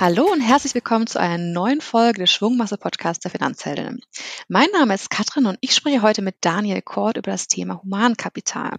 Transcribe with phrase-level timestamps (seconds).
[0.00, 4.00] Hallo und herzlich willkommen zu einer neuen Folge des Schwungmasse-Podcasts der Finanzheldinnen.
[4.46, 8.76] Mein Name ist Katrin und ich spreche heute mit Daniel Kort über das Thema Humankapital.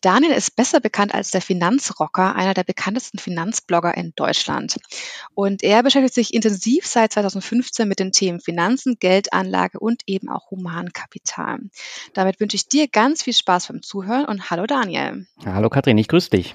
[0.00, 4.78] Daniel ist besser bekannt als der Finanzrocker, einer der bekanntesten Finanzblogger in Deutschland.
[5.34, 10.50] Und er beschäftigt sich intensiv seit 2015 mit den Themen Finanzen, Geldanlage und eben auch
[10.50, 11.58] Humankapital.
[12.14, 15.26] Damit wünsche ich dir ganz viel Spaß beim Zuhören und hallo Daniel.
[15.44, 16.54] Hallo Katrin, ich grüße dich.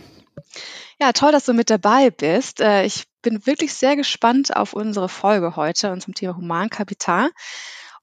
[1.00, 2.62] Ja, toll, dass du mit dabei bist.
[2.62, 7.30] Äh, ich bin wirklich sehr gespannt auf unsere Folge heute und zum Thema Humankapital.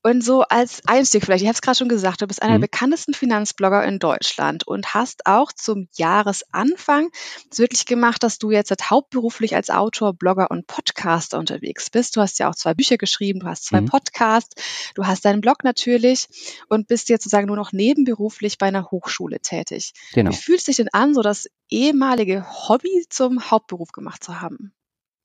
[0.02, 2.60] Und so als Einstieg vielleicht, ich habe es gerade schon gesagt, du bist einer mhm.
[2.60, 7.10] der bekanntesten Finanzblogger in Deutschland und hast auch zum Jahresanfang
[7.50, 12.16] es wirklich gemacht, dass du jetzt hauptberuflich als Autor, Blogger und Podcaster unterwegs bist.
[12.16, 13.86] Du hast ja auch zwei Bücher geschrieben, du hast zwei mhm.
[13.86, 14.54] Podcasts,
[14.94, 16.28] du hast deinen Blog natürlich
[16.68, 19.94] und bist jetzt sozusagen nur noch nebenberuflich bei einer Hochschule tätig.
[20.14, 20.30] Genau.
[20.30, 24.72] Wie fühlt es sich denn an, so das ehemalige Hobby zum Hauptberuf gemacht zu haben?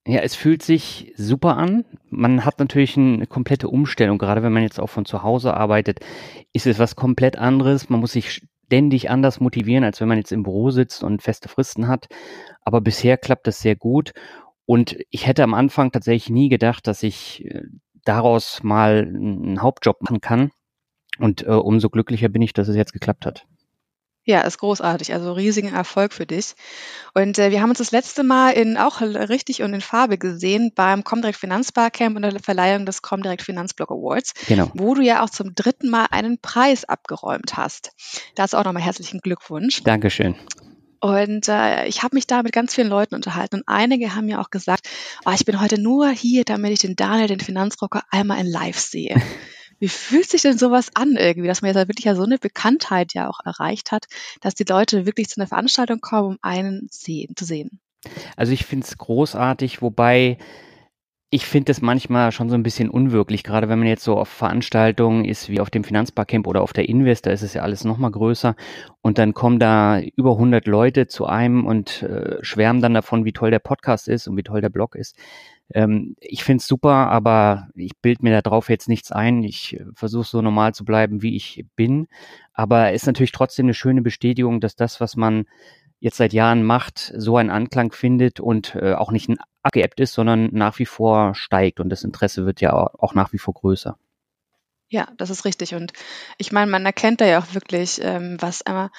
[0.06, 1.86] Ja, es fühlt sich super an.
[2.10, 6.00] Man hat natürlich eine komplette Umstellung, gerade wenn man jetzt auch von zu Hause arbeitet,
[6.52, 7.90] ist es was komplett anderes.
[7.90, 11.48] Man muss sich ständig anders motivieren, als wenn man jetzt im Büro sitzt und feste
[11.48, 12.08] Fristen hat.
[12.62, 14.14] Aber bisher klappt das sehr gut.
[14.66, 17.62] Und ich hätte am Anfang tatsächlich nie gedacht, dass ich äh,
[18.04, 20.52] daraus mal einen Hauptjob machen kann.
[21.20, 23.46] Und äh, umso glücklicher bin ich, dass es jetzt geklappt hat.
[24.26, 25.14] Ja, ist großartig.
[25.14, 26.54] Also riesigen Erfolg für dich.
[27.14, 30.72] Und äh, wir haben uns das letzte Mal in auch richtig und in Farbe gesehen
[30.74, 34.72] beim Comdirect Finanzbarcamp und der Verleihung des Comdirect Finanzblog Awards, genau.
[34.74, 37.92] wo du ja auch zum dritten Mal einen Preis abgeräumt hast.
[38.36, 39.84] Dazu auch nochmal herzlichen Glückwunsch.
[39.84, 40.36] Dankeschön.
[41.02, 44.40] Und äh, ich habe mich da mit ganz vielen Leuten unterhalten und einige haben mir
[44.40, 44.88] auch gesagt,
[45.26, 48.80] oh, ich bin heute nur hier, damit ich den Daniel, den Finanzrocker, einmal in Live
[48.80, 49.22] sehe.
[49.84, 53.14] Wie fühlt sich denn sowas an irgendwie, dass man jetzt wirklich ja so eine Bekanntheit
[53.14, 54.06] ja auch erreicht hat,
[54.40, 57.82] dass die Leute wirklich zu einer Veranstaltung kommen, um einen sehen, zu sehen?
[58.38, 60.38] Also ich finde es großartig, wobei
[61.32, 64.30] ich finde es manchmal schon so ein bisschen unwirklich, gerade wenn man jetzt so auf
[64.30, 67.84] Veranstaltungen ist wie auf dem Finanzbarcamp oder auf der Invest, da ist es ja alles
[67.84, 68.56] nochmal größer
[69.02, 73.34] und dann kommen da über 100 Leute zu einem und äh, schwärmen dann davon, wie
[73.34, 75.18] toll der Podcast ist und wie toll der Blog ist.
[75.74, 79.44] Ähm, ich finde es super, aber ich bild mir darauf jetzt nichts ein.
[79.44, 82.08] Ich äh, versuche so normal zu bleiben, wie ich bin.
[82.54, 85.46] Aber es ist natürlich trotzdem eine schöne Bestätigung, dass das, was man
[86.00, 89.30] jetzt seit Jahren macht, so einen Anklang findet und äh, auch nicht
[89.62, 91.80] abgeebbt ist, sondern nach wie vor steigt.
[91.80, 93.98] Und das Interesse wird ja auch nach wie vor größer.
[94.90, 95.74] Ja, das ist richtig.
[95.76, 95.94] Und
[96.38, 98.90] ich meine, man erkennt da ja auch wirklich, ähm, was einmal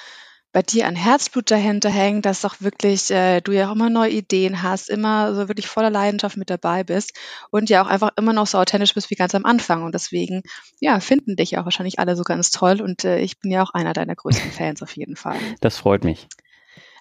[0.55, 4.11] bei dir ein Herzblut dahinter hängt, dass auch wirklich äh, du ja auch immer neue
[4.11, 7.11] Ideen hast, immer so wirklich voller Leidenschaft mit dabei bist
[7.51, 9.83] und ja auch einfach immer noch so authentisch bist wie ganz am Anfang.
[9.83, 10.43] Und deswegen,
[10.79, 12.79] ja, finden dich auch wahrscheinlich alle so ganz toll.
[12.79, 15.39] Und äh, ich bin ja auch einer deiner größten Fans auf jeden Fall.
[15.59, 16.29] Das freut mich.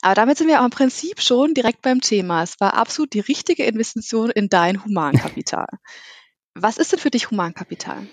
[0.03, 2.43] Aber damit sind wir auch im Prinzip schon direkt beim Thema.
[2.43, 5.69] Es war absolut die richtige Investition in dein Humankapital.
[6.55, 8.05] Was ist denn für dich Humankapital?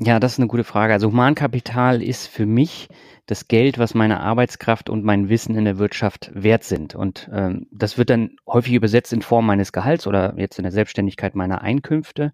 [0.00, 0.92] Ja, das ist eine gute Frage.
[0.92, 2.88] Also Humankapital ist für mich
[3.26, 6.94] das Geld, was meine Arbeitskraft und mein Wissen in der Wirtschaft wert sind.
[6.94, 10.70] Und ähm, das wird dann häufig übersetzt in Form meines Gehalts oder jetzt in der
[10.70, 12.32] Selbstständigkeit meiner Einkünfte.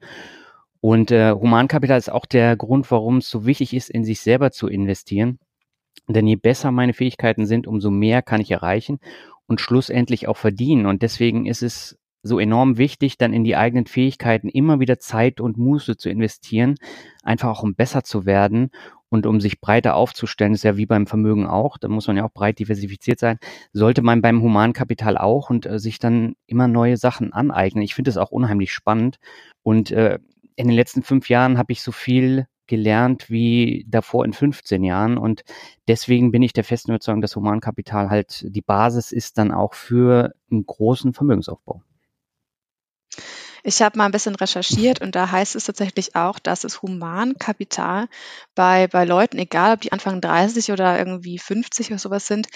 [0.83, 4.51] Und äh, Humankapital ist auch der Grund, warum es so wichtig ist, in sich selber
[4.51, 5.39] zu investieren.
[6.07, 8.99] Denn je besser meine Fähigkeiten sind, umso mehr kann ich erreichen
[9.47, 10.85] und schlussendlich auch verdienen.
[10.85, 15.41] Und deswegen ist es so enorm wichtig, dann in die eigenen Fähigkeiten immer wieder Zeit
[15.41, 16.75] und Muße zu investieren,
[17.23, 18.71] einfach auch um besser zu werden
[19.11, 22.25] und um sich breiter aufzustellen, ist ja wie beim Vermögen auch, da muss man ja
[22.25, 23.39] auch breit diversifiziert sein,
[23.73, 27.85] sollte man beim Humankapital auch und äh, sich dann immer neue Sachen aneignen.
[27.85, 29.19] Ich finde es auch unheimlich spannend
[29.63, 30.19] und äh,
[30.57, 35.19] in den letzten fünf Jahren habe ich so viel gelernt wie davor in 15 Jahren
[35.19, 35.43] und
[35.89, 40.33] deswegen bin ich der festen Überzeugung, dass Humankapital halt die Basis ist dann auch für
[40.51, 41.83] einen großen Vermögensaufbau.
[43.67, 48.09] Ich habe mal ein bisschen recherchiert und da heißt es tatsächlich auch, dass das Humankapital
[48.55, 52.49] bei, bei Leuten, egal ob die Anfang 30 oder irgendwie 50 oder sowas sind,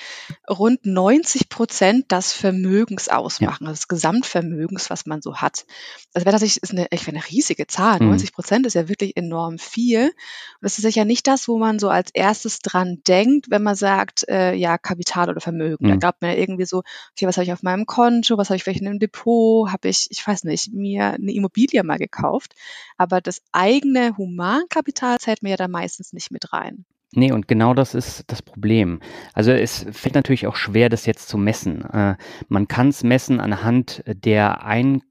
[0.48, 3.70] rund 90 Prozent des Vermögens ausmachen, ja.
[3.70, 5.64] also des Gesamtvermögens, was man so hat.
[6.12, 8.00] Das wäre tatsächlich ist eine, ich eine riesige Zahl.
[8.00, 8.08] Mhm.
[8.08, 10.08] 90 Prozent ist ja wirklich enorm viel.
[10.08, 10.12] Und
[10.60, 14.28] das ist sicher nicht das, wo man so als erstes dran denkt, wenn man sagt,
[14.28, 15.86] äh, ja, Kapital oder Vermögen.
[15.86, 15.90] Mhm.
[15.92, 18.56] Da glaubt man ja irgendwie so, okay, was habe ich auf meinem Konto, was habe
[18.56, 21.98] ich vielleicht in einem Depot, habe ich, ich weiß nicht, mir mir eine Immobilie mal
[21.98, 22.54] gekauft,
[22.96, 26.84] aber das eigene Humankapital zählt mir ja da meistens nicht mit rein.
[27.12, 29.00] Nee, und genau das ist das Problem.
[29.32, 31.82] Also es fällt natürlich auch schwer, das jetzt zu messen.
[31.86, 32.16] Äh,
[32.48, 35.02] man kann es messen anhand der Ein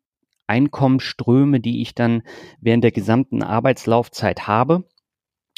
[0.45, 2.21] Einkommensströme, die ich dann
[2.61, 4.85] während der gesamten Arbeitslaufzeit habe.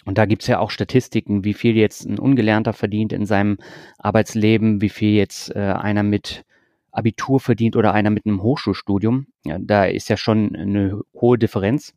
[0.05, 3.57] Und da gibt's ja auch Statistiken, wie viel jetzt ein Ungelernter verdient in seinem
[3.97, 6.45] Arbeitsleben, wie viel jetzt äh, einer mit
[6.99, 9.27] Abitur verdient oder einer mit einem Hochschulstudium.
[9.45, 11.93] Ja, da ist ja schon eine hohe Differenz.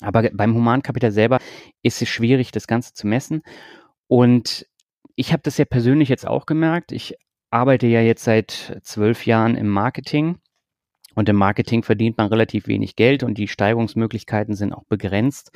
[0.00, 1.38] Aber beim Humankapital selber
[1.82, 3.42] ist es schwierig, das Ganze zu messen.
[4.08, 4.66] Und
[5.14, 6.92] ich habe das ja persönlich jetzt auch gemerkt.
[6.92, 7.16] Ich
[7.50, 10.38] arbeite ja jetzt seit zwölf Jahren im Marketing.
[11.14, 15.52] Und im Marketing verdient man relativ wenig Geld und die Steigerungsmöglichkeiten sind auch begrenzt.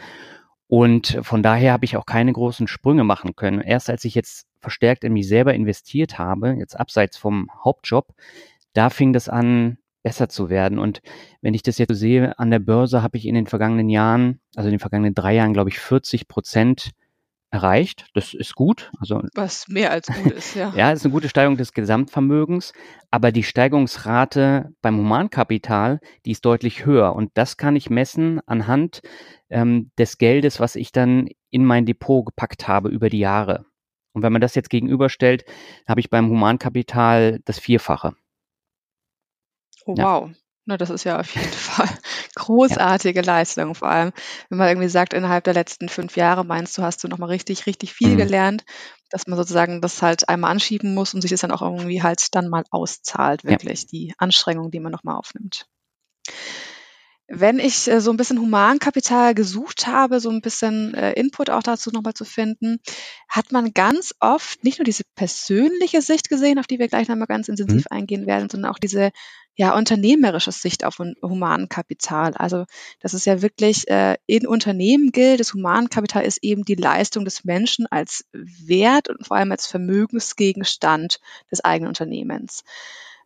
[0.68, 3.60] Und von daher habe ich auch keine großen Sprünge machen können.
[3.60, 8.14] Erst als ich jetzt verstärkt in mich selber investiert habe, jetzt abseits vom Hauptjob,
[8.72, 10.78] da fing das an, besser zu werden.
[10.78, 11.00] Und
[11.42, 14.68] wenn ich das jetzt sehe, an der Börse habe ich in den vergangenen Jahren, also
[14.68, 16.92] in den vergangenen drei Jahren, glaube ich, 40 Prozent
[17.50, 18.06] erreicht.
[18.14, 18.90] Das ist gut.
[19.00, 20.72] Also, Was mehr als gut ist, ja.
[20.76, 22.72] ja, ist eine gute Steigerung des Gesamtvermögens,
[23.10, 27.14] aber die Steigungsrate beim Humankapital, die ist deutlich höher.
[27.14, 29.00] Und das kann ich messen anhand
[29.48, 33.64] ähm, des Geldes, was ich dann in mein Depot gepackt habe über die Jahre.
[34.12, 35.44] Und wenn man das jetzt gegenüberstellt,
[35.86, 38.14] habe ich beim Humankapital das Vierfache.
[39.88, 40.04] Oh, ja.
[40.04, 40.30] wow.
[40.66, 41.88] Na, das ist ja auf jeden Fall
[42.34, 43.24] großartige ja.
[43.24, 43.74] Leistung.
[43.74, 44.12] Vor allem,
[44.50, 47.66] wenn man irgendwie sagt, innerhalb der letzten fünf Jahre meinst du, hast du nochmal richtig,
[47.66, 48.18] richtig viel mhm.
[48.18, 48.64] gelernt,
[49.08, 52.34] dass man sozusagen das halt einmal anschieben muss und sich das dann auch irgendwie halt
[52.34, 53.88] dann mal auszahlt, wirklich, ja.
[53.90, 55.66] die Anstrengung, die man nochmal aufnimmt.
[57.30, 61.62] Wenn ich äh, so ein bisschen Humankapital gesucht habe, so ein bisschen äh, Input auch
[61.62, 62.80] dazu nochmal zu finden,
[63.28, 67.26] hat man ganz oft nicht nur diese persönliche Sicht gesehen, auf die wir gleich nochmal
[67.26, 67.96] ganz intensiv mhm.
[67.96, 69.10] eingehen werden, sondern auch diese
[69.56, 72.32] ja unternehmerische Sicht auf Humankapital.
[72.32, 72.64] Also
[73.00, 77.44] dass es ja wirklich äh, in Unternehmen gilt, das Humankapital ist eben die Leistung des
[77.44, 81.20] Menschen als Wert und vor allem als Vermögensgegenstand
[81.50, 82.64] des eigenen Unternehmens.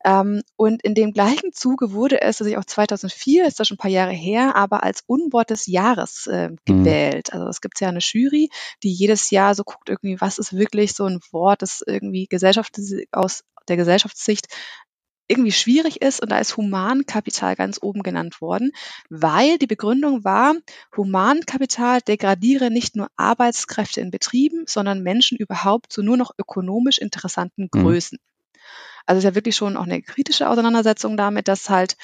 [0.04, 3.78] Ähm, und in dem gleichen Zuge wurde es, also auch 2004, ist das schon ein
[3.78, 6.56] paar Jahre her, aber als Unwort des Jahres äh, mhm.
[6.64, 7.28] gewählt.
[7.32, 7.38] Mhm.
[7.38, 8.50] Also es gibt ja eine Jury,
[8.82, 12.81] die jedes Jahr so guckt irgendwie, was ist wirklich so ein Wort, das irgendwie Gesellschaft
[13.12, 14.49] aus der Gesellschaftssicht
[15.28, 18.72] irgendwie schwierig ist und da ist Humankapital ganz oben genannt worden,
[19.08, 20.55] weil die Begründung war,
[20.96, 27.69] Humankapital degradiere nicht nur Arbeitskräfte in Betrieben, sondern Menschen überhaupt zu nur noch ökonomisch interessanten
[27.72, 27.81] mhm.
[27.81, 28.19] Größen.
[28.20, 28.31] Mhm.
[29.06, 31.96] Also es ist ja wirklich schon auch eine kritische Auseinandersetzung damit, dass halt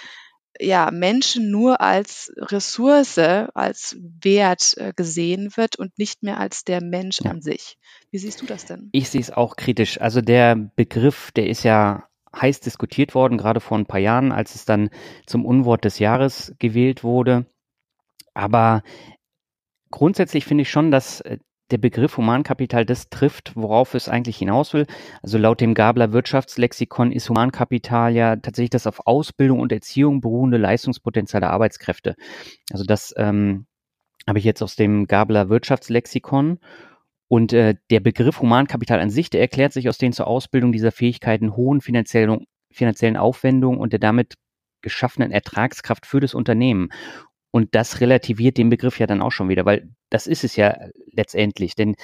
[0.61, 6.83] ja, Menschen nur als Ressource, als Wert äh, gesehen wird und nicht mehr als der
[6.83, 7.31] Mensch ja.
[7.31, 7.77] an sich.
[8.11, 8.89] Wie siehst du das denn?
[8.93, 10.01] Ich sehe es auch kritisch.
[10.01, 14.55] Also der Begriff, der ist ja heiß diskutiert worden, gerade vor ein paar Jahren, als
[14.55, 14.91] es dann
[15.27, 17.47] zum Unwort des Jahres gewählt wurde.
[18.35, 18.83] Aber
[19.91, 21.39] grundsätzlich finde ich schon, dass äh,
[21.71, 24.87] der Begriff Humankapital das trifft, worauf es eigentlich hinaus will.
[25.23, 30.57] Also laut dem Gabler Wirtschaftslexikon ist Humankapital ja tatsächlich das auf Ausbildung und Erziehung beruhende
[30.57, 32.15] Leistungspotenzial der Arbeitskräfte.
[32.73, 33.67] Also das ähm,
[34.27, 36.59] habe ich jetzt aus dem Gabler Wirtschaftslexikon.
[37.29, 40.93] Und äh, der Begriff Humankapital an sich, der erklärt sich aus den zur Ausbildung dieser
[40.93, 44.35] Fähigkeiten hohen finanziellen, finanziellen Aufwendungen und der damit
[44.81, 46.89] geschaffenen Ertragskraft für das Unternehmen.
[47.59, 50.79] Und das relativiert den Begriff ja dann auch schon wieder, weil das ist es ja
[51.11, 51.75] letztendlich.
[51.75, 51.97] Denn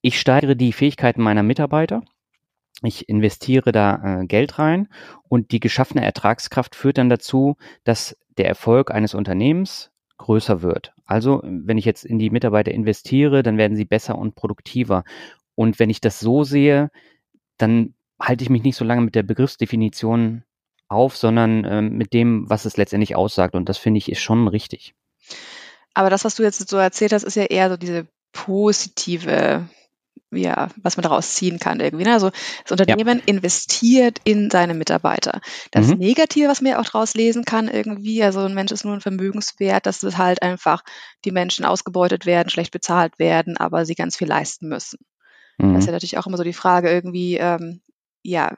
[0.00, 2.02] ich steigere die Fähigkeiten meiner Mitarbeiter,
[2.82, 4.88] ich investiere da äh, Geld rein
[5.28, 10.94] und die geschaffene Ertragskraft führt dann dazu, dass der Erfolg eines Unternehmens größer wird.
[11.04, 15.04] Also, wenn ich jetzt in die Mitarbeiter investiere, dann werden sie besser und produktiver.
[15.54, 16.90] Und wenn ich das so sehe,
[17.58, 20.42] dann halte ich mich nicht so lange mit der Begriffsdefinition
[20.94, 23.54] auf, sondern äh, mit dem, was es letztendlich aussagt.
[23.54, 24.94] Und das finde ich ist schon richtig.
[25.94, 29.68] Aber das, was du jetzt so erzählt hast, ist ja eher so diese positive,
[30.32, 32.04] ja, was man daraus ziehen kann irgendwie.
[32.04, 32.12] Ne?
[32.12, 32.30] Also
[32.64, 33.24] das Unternehmen ja.
[33.26, 35.40] investiert in seine Mitarbeiter.
[35.70, 35.98] Das mhm.
[35.98, 39.00] Negative, was man ja auch daraus lesen kann irgendwie, also ein Mensch ist nur ein
[39.00, 40.82] Vermögenswert, dass es halt einfach
[41.24, 44.98] die Menschen ausgebeutet werden, schlecht bezahlt werden, aber sie ganz viel leisten müssen.
[45.58, 45.74] Mhm.
[45.74, 47.80] Das ist ja natürlich auch immer so die Frage irgendwie, ähm,
[48.22, 48.52] ja,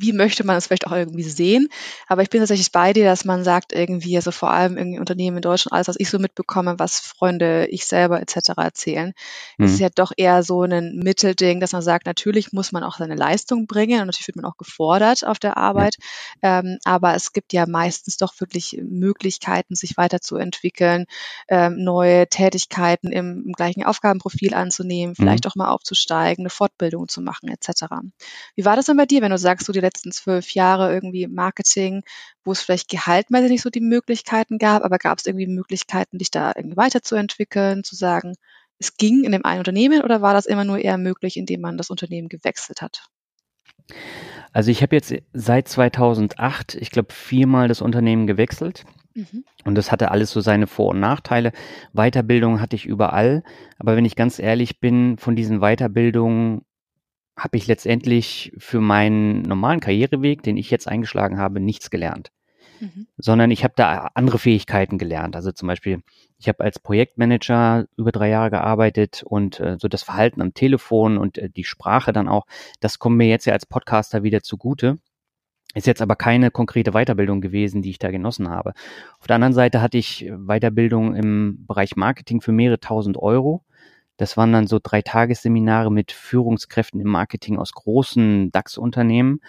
[0.00, 1.68] wie möchte man es vielleicht auch irgendwie sehen.
[2.08, 5.36] Aber ich bin tatsächlich bei dir, dass man sagt, irgendwie, also vor allem irgendwie Unternehmen
[5.36, 8.52] in Deutschland, alles, was ich so mitbekomme, was Freunde, ich selber etc.
[8.56, 9.12] erzählen,
[9.58, 9.66] mhm.
[9.66, 13.14] ist ja doch eher so ein Mittelding, dass man sagt, natürlich muss man auch seine
[13.14, 15.96] Leistung bringen und natürlich wird man auch gefordert auf der Arbeit.
[16.42, 16.60] Ja.
[16.60, 21.04] Ähm, aber es gibt ja meistens doch wirklich Möglichkeiten, sich weiterzuentwickeln,
[21.48, 25.50] ähm, neue Tätigkeiten im, im, gleichen Aufgabenprofil anzunehmen, vielleicht mhm.
[25.50, 27.84] auch mal aufzusteigen, eine Fortbildung zu machen etc.
[28.56, 31.26] Wie war das denn bei dir, wenn du sagst, du die letzten zwölf Jahre irgendwie
[31.26, 32.02] Marketing,
[32.44, 36.30] wo es vielleicht gehaltmäßig nicht so die Möglichkeiten gab, aber gab es irgendwie Möglichkeiten, dich
[36.30, 38.34] da irgendwie weiterzuentwickeln, zu sagen,
[38.78, 41.76] es ging in dem einen Unternehmen oder war das immer nur eher möglich, indem man
[41.76, 43.08] das Unternehmen gewechselt hat?
[44.52, 48.84] Also ich habe jetzt seit 2008, ich glaube, viermal das Unternehmen gewechselt.
[49.14, 49.44] Mhm.
[49.64, 51.52] Und das hatte alles so seine Vor- und Nachteile.
[51.92, 53.42] Weiterbildung hatte ich überall.
[53.78, 56.62] Aber wenn ich ganz ehrlich bin, von diesen Weiterbildungen
[57.40, 62.30] habe ich letztendlich für meinen normalen Karriereweg, den ich jetzt eingeschlagen habe, nichts gelernt.
[62.80, 63.06] Mhm.
[63.16, 65.34] Sondern ich habe da andere Fähigkeiten gelernt.
[65.36, 66.02] Also zum Beispiel,
[66.38, 71.16] ich habe als Projektmanager über drei Jahre gearbeitet und äh, so das Verhalten am Telefon
[71.16, 72.44] und äh, die Sprache dann auch,
[72.80, 74.98] das kommt mir jetzt ja als Podcaster wieder zugute.
[75.74, 78.74] Ist jetzt aber keine konkrete Weiterbildung gewesen, die ich da genossen habe.
[79.18, 83.64] Auf der anderen Seite hatte ich Weiterbildung im Bereich Marketing für mehrere tausend Euro.
[84.20, 89.40] Das waren dann so drei Tagesseminare mit Führungskräften im Marketing aus großen DAX-Unternehmen.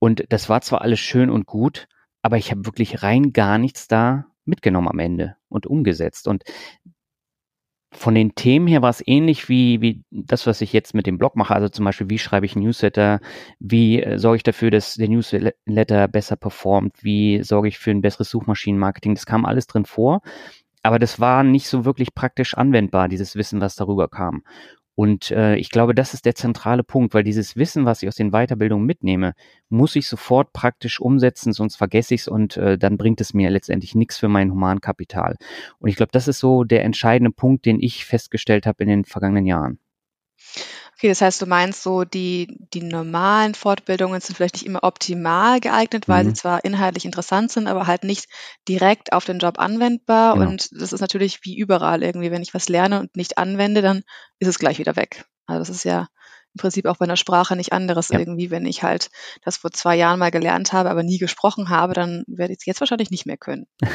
[0.00, 1.86] Und das war zwar alles schön und gut,
[2.20, 6.26] aber ich habe wirklich rein gar nichts da mitgenommen am Ende und umgesetzt.
[6.26, 6.42] Und
[7.92, 11.16] von den Themen her war es ähnlich wie, wie das, was ich jetzt mit dem
[11.16, 11.54] Blog mache.
[11.54, 13.20] Also zum Beispiel, wie schreibe ich Newsletter?
[13.60, 17.04] Wie äh, sorge ich dafür, dass der Newsletter besser performt?
[17.04, 19.14] Wie sorge ich für ein besseres Suchmaschinenmarketing?
[19.14, 20.22] Das kam alles drin vor.
[20.82, 24.42] Aber das war nicht so wirklich praktisch anwendbar, dieses Wissen, was darüber kam.
[24.94, 28.16] Und äh, ich glaube, das ist der zentrale Punkt, weil dieses Wissen, was ich aus
[28.16, 29.32] den Weiterbildungen mitnehme,
[29.70, 33.48] muss ich sofort praktisch umsetzen, sonst vergesse ich es und äh, dann bringt es mir
[33.48, 35.36] letztendlich nichts für mein Humankapital.
[35.78, 39.04] Und ich glaube, das ist so der entscheidende Punkt, den ich festgestellt habe in den
[39.06, 39.78] vergangenen Jahren.
[40.96, 45.58] Okay, das heißt, du meinst so, die, die normalen Fortbildungen sind vielleicht nicht immer optimal
[45.58, 46.28] geeignet, weil mhm.
[46.28, 48.26] sie zwar inhaltlich interessant sind, aber halt nicht
[48.68, 50.34] direkt auf den Job anwendbar.
[50.34, 50.48] Genau.
[50.48, 54.02] Und das ist natürlich wie überall irgendwie, wenn ich was lerne und nicht anwende, dann
[54.38, 55.24] ist es gleich wieder weg.
[55.46, 56.08] Also das ist ja
[56.54, 58.18] im Prinzip auch bei einer Sprache nicht anderes ja.
[58.18, 58.50] irgendwie.
[58.50, 59.10] Wenn ich halt
[59.44, 62.66] das vor zwei Jahren mal gelernt habe, aber nie gesprochen habe, dann werde ich es
[62.66, 63.66] jetzt wahrscheinlich nicht mehr können.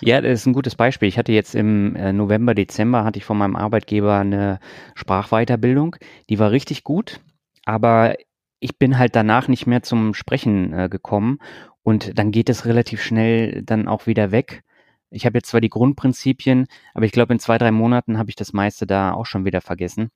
[0.00, 1.08] Ja, das ist ein gutes Beispiel.
[1.08, 4.58] Ich hatte jetzt im äh, November, Dezember hatte ich von meinem Arbeitgeber eine
[4.94, 5.96] Sprachweiterbildung.
[6.28, 7.20] Die war richtig gut,
[7.64, 8.16] aber
[8.58, 11.38] ich bin halt danach nicht mehr zum Sprechen äh, gekommen
[11.82, 14.62] und dann geht es relativ schnell dann auch wieder weg.
[15.10, 18.36] Ich habe jetzt zwar die Grundprinzipien, aber ich glaube, in zwei, drei Monaten habe ich
[18.36, 20.10] das meiste da auch schon wieder vergessen.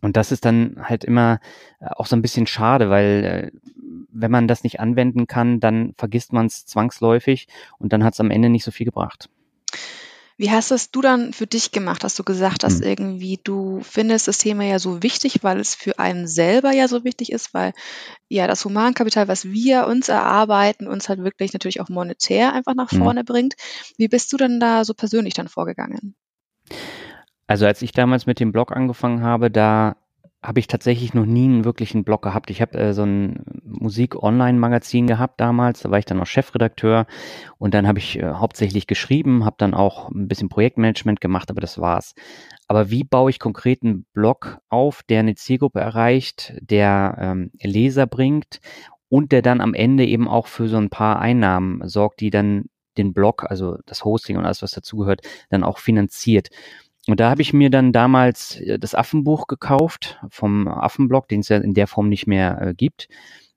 [0.00, 1.40] Und das ist dann halt immer
[1.80, 3.58] äh, auch so ein bisschen schade, weil äh,
[4.12, 8.20] wenn man das nicht anwenden kann, dann vergisst man es zwangsläufig und dann hat es
[8.20, 9.28] am Ende nicht so viel gebracht.
[10.38, 12.02] Wie hast es du dann für dich gemacht?
[12.02, 12.82] Hast du gesagt, dass hm.
[12.82, 17.04] irgendwie du findest das Thema ja so wichtig, weil es für einen selber ja so
[17.04, 17.72] wichtig ist, weil
[18.28, 22.90] ja das Humankapital, was wir uns erarbeiten, uns halt wirklich natürlich auch monetär einfach nach
[22.90, 22.98] hm.
[22.98, 23.54] vorne bringt.
[23.98, 26.16] Wie bist du denn da so persönlich dann vorgegangen?
[27.46, 29.96] Also als ich damals mit dem Blog angefangen habe, da
[30.42, 32.50] habe ich tatsächlich noch nie einen wirklichen Blog gehabt.
[32.50, 37.06] Ich habe äh, so ein Musik-Online-Magazin gehabt damals, da war ich dann noch Chefredakteur
[37.58, 41.60] und dann habe ich äh, hauptsächlich geschrieben, habe dann auch ein bisschen Projektmanagement gemacht, aber
[41.60, 42.14] das war's.
[42.66, 48.06] Aber wie baue ich konkret einen Blog auf, der eine Zielgruppe erreicht, der ähm, Leser
[48.06, 48.60] bringt
[49.08, 52.64] und der dann am Ende eben auch für so ein paar Einnahmen sorgt, die dann
[52.98, 55.20] den Blog, also das Hosting und alles, was dazugehört,
[55.50, 56.48] dann auch finanziert.
[57.08, 61.48] Und da habe ich mir dann damals äh, das Affenbuch gekauft vom Affenblog, den es
[61.48, 63.08] ja in der Form nicht mehr äh, gibt.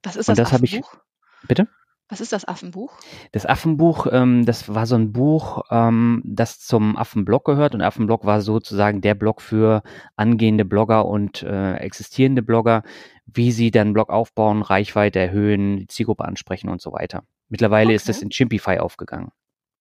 [0.04, 0.94] Was ist das, das Affenbuch?
[1.42, 1.68] Ich, bitte?
[2.08, 3.00] Was ist das Affenbuch?
[3.32, 8.26] Das Affenbuch, ähm, das war so ein Buch, ähm, das zum Affenblog gehört und Affenblog
[8.26, 9.82] war sozusagen der Blog für
[10.16, 12.84] angehende Blogger und äh, existierende Blogger,
[13.26, 17.24] wie sie dann Blog aufbauen, Reichweite erhöhen, die Zielgruppe ansprechen und so weiter.
[17.50, 17.96] Mittlerweile okay.
[17.96, 19.32] ist das in Chimpify aufgegangen.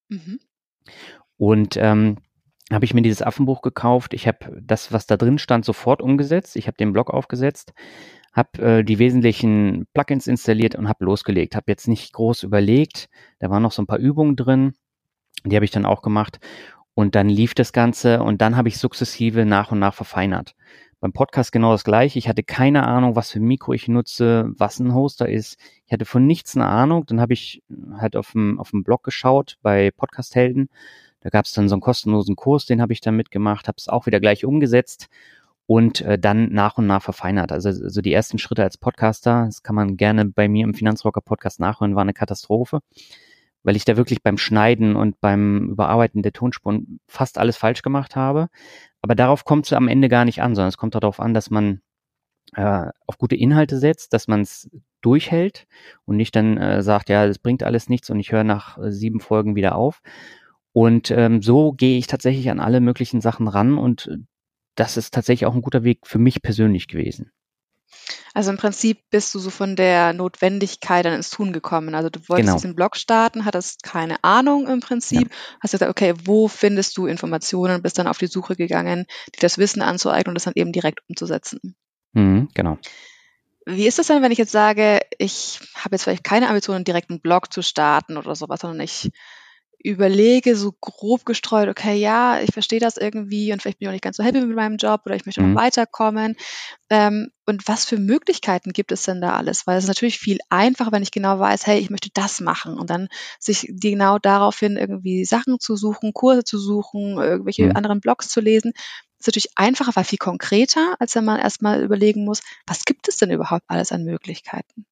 [0.08, 0.40] Mhm.
[1.36, 2.16] Und ähm,
[2.72, 4.14] habe ich mir dieses Affenbuch gekauft.
[4.14, 6.56] Ich habe das, was da drin stand, sofort umgesetzt.
[6.56, 7.74] Ich habe den Blog aufgesetzt,
[8.32, 11.56] habe äh, die wesentlichen Plugins installiert und habe losgelegt.
[11.56, 13.08] Habe jetzt nicht groß überlegt.
[13.38, 14.74] Da waren noch so ein paar Übungen drin.
[15.44, 16.40] Die habe ich dann auch gemacht.
[16.94, 20.54] Und dann lief das Ganze und dann habe ich sukzessive nach und nach verfeinert.
[21.00, 22.18] Beim Podcast genau das gleiche.
[22.18, 25.58] Ich hatte keine Ahnung, was für ein Mikro ich nutze, was ein Hoster ist.
[25.86, 27.04] Ich hatte von nichts eine Ahnung.
[27.04, 27.62] Dann habe ich
[27.98, 30.70] halt auf dem, auf dem Blog geschaut bei Podcast Helden
[31.24, 33.88] da gab es dann so einen kostenlosen Kurs, den habe ich dann mitgemacht, habe es
[33.88, 35.08] auch wieder gleich umgesetzt
[35.66, 37.50] und äh, dann nach und nach verfeinert.
[37.50, 40.74] Also so also die ersten Schritte als Podcaster, das kann man gerne bei mir im
[40.74, 42.80] Finanzrocker Podcast nachhören, war eine Katastrophe,
[43.62, 48.16] weil ich da wirklich beim Schneiden und beim Überarbeiten der Tonspuren fast alles falsch gemacht
[48.16, 48.48] habe.
[49.00, 51.48] Aber darauf kommt es am Ende gar nicht an, sondern es kommt darauf an, dass
[51.48, 51.80] man
[52.54, 55.66] äh, auf gute Inhalte setzt, dass man es durchhält
[56.04, 58.92] und nicht dann äh, sagt, ja, das bringt alles nichts und ich höre nach äh,
[58.92, 60.02] sieben Folgen wieder auf,
[60.74, 64.16] und ähm, so gehe ich tatsächlich an alle möglichen Sachen ran und äh,
[64.74, 67.30] das ist tatsächlich auch ein guter Weg für mich persönlich gewesen.
[68.34, 71.94] Also im Prinzip bist du so von der Notwendigkeit dann ins Tun gekommen.
[71.94, 72.56] Also du wolltest genau.
[72.56, 75.36] diesen Blog starten, hattest keine Ahnung im Prinzip, ja.
[75.60, 79.58] hast gesagt, okay, wo findest du Informationen, bist dann auf die Suche gegangen, dir das
[79.58, 81.76] Wissen anzueignen und das dann eben direkt umzusetzen.
[82.14, 82.78] Mhm, genau.
[83.64, 87.10] Wie ist das denn, wenn ich jetzt sage, ich habe jetzt vielleicht keine Ambitionen, direkt
[87.10, 89.12] einen Blog zu starten oder sowas, sondern ich
[89.84, 93.92] überlege, so grob gestreut, okay, ja, ich verstehe das irgendwie und vielleicht bin ich auch
[93.92, 95.52] nicht ganz so happy mit meinem Job oder ich möchte mhm.
[95.52, 96.36] noch weiterkommen.
[96.88, 99.66] Ähm, und was für Möglichkeiten gibt es denn da alles?
[99.66, 102.78] Weil es ist natürlich viel einfacher, wenn ich genau weiß, hey, ich möchte das machen
[102.78, 107.76] und dann sich genau daraufhin irgendwie Sachen zu suchen, Kurse zu suchen, irgendwelche mhm.
[107.76, 108.72] anderen Blogs zu lesen.
[109.18, 113.18] Ist natürlich einfacher, weil viel konkreter, als wenn man erstmal überlegen muss, was gibt es
[113.18, 114.86] denn überhaupt alles an Möglichkeiten?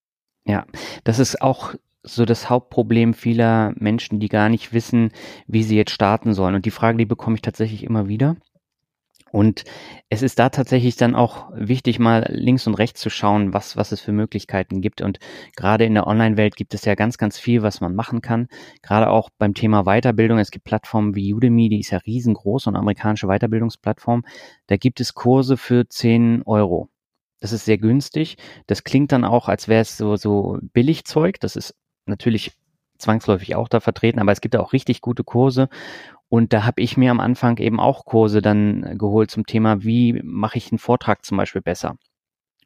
[0.44, 0.66] Ja,
[1.04, 1.72] das ist auch
[2.02, 5.11] so das Hauptproblem vieler Menschen, die gar nicht wissen,
[5.47, 6.54] wie sie jetzt starten sollen.
[6.54, 8.37] Und die Frage, die bekomme ich tatsächlich immer wieder.
[9.32, 9.64] Und
[10.11, 13.90] es ist da tatsächlich dann auch wichtig, mal links und rechts zu schauen, was, was
[13.90, 15.00] es für Möglichkeiten gibt.
[15.00, 15.21] Und
[15.56, 18.49] gerade in der Online-Welt gibt es ja ganz, ganz viel, was man machen kann.
[18.82, 20.38] Gerade auch beim Thema Weiterbildung.
[20.38, 24.23] Es gibt Plattformen wie Udemy, die ist ja riesengroß, und amerikanische Weiterbildungsplattform.
[24.66, 26.90] Da gibt es Kurse für 10 Euro.
[27.40, 28.37] Das ist sehr günstig.
[28.66, 31.40] Das klingt dann auch, als wäre es so, so Billigzeug.
[31.40, 31.75] Das ist
[32.06, 32.52] natürlich
[32.99, 35.68] zwangsläufig auch da vertreten, aber es gibt auch richtig gute Kurse.
[36.28, 40.21] Und da habe ich mir am Anfang eben auch Kurse dann geholt zum Thema, wie
[40.25, 41.97] mache ich einen Vortrag zum Beispiel besser.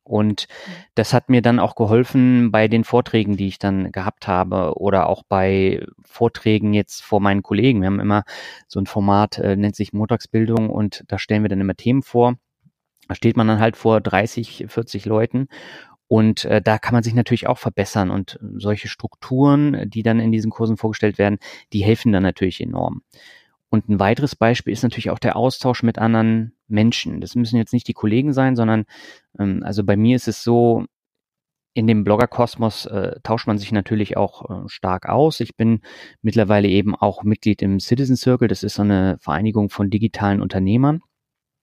[0.05, 0.47] Und
[0.95, 5.09] das hat mir dann auch geholfen bei den Vorträgen, die ich dann gehabt habe oder
[5.09, 7.81] auch bei Vorträgen jetzt vor meinen Kollegen.
[7.81, 8.23] Wir haben immer
[8.69, 12.37] so ein Format, äh, nennt sich Montagsbildung und da stellen wir dann immer Themen vor.
[13.09, 15.49] Da steht man dann halt vor 30, 40 Leuten
[16.09, 20.33] und äh, da kann man sich natürlich auch verbessern und solche Strukturen, die dann in
[20.33, 21.39] diesen Kursen vorgestellt werden,
[21.73, 23.03] die helfen dann natürlich enorm.
[23.69, 27.21] Und ein weiteres Beispiel ist natürlich auch der Austausch mit anderen Menschen.
[27.21, 28.85] Das müssen jetzt nicht die Kollegen sein, sondern
[29.39, 30.85] ähm, also bei mir ist es so,
[31.75, 35.41] in dem Bloggerkosmos äh, tauscht man sich natürlich auch äh, stark aus.
[35.41, 35.81] Ich bin
[36.23, 38.49] mittlerweile eben auch Mitglied im Citizen Circle.
[38.49, 41.03] Das ist so eine Vereinigung von digitalen Unternehmern.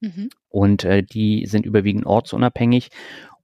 [0.01, 0.29] Mhm.
[0.49, 2.89] Und äh, die sind überwiegend ortsunabhängig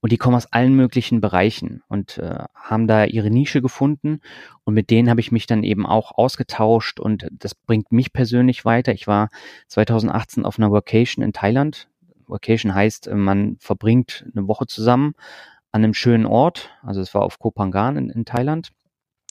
[0.00, 4.20] und die kommen aus allen möglichen Bereichen und äh, haben da ihre Nische gefunden.
[4.64, 8.64] Und mit denen habe ich mich dann eben auch ausgetauscht und das bringt mich persönlich
[8.64, 8.92] weiter.
[8.92, 9.28] Ich war
[9.68, 11.88] 2018 auf einer Vacation in Thailand.
[12.26, 15.14] Vacation heißt, äh, man verbringt eine Woche zusammen
[15.72, 16.70] an einem schönen Ort.
[16.82, 18.70] Also es war auf Koh Phangan in, in Thailand.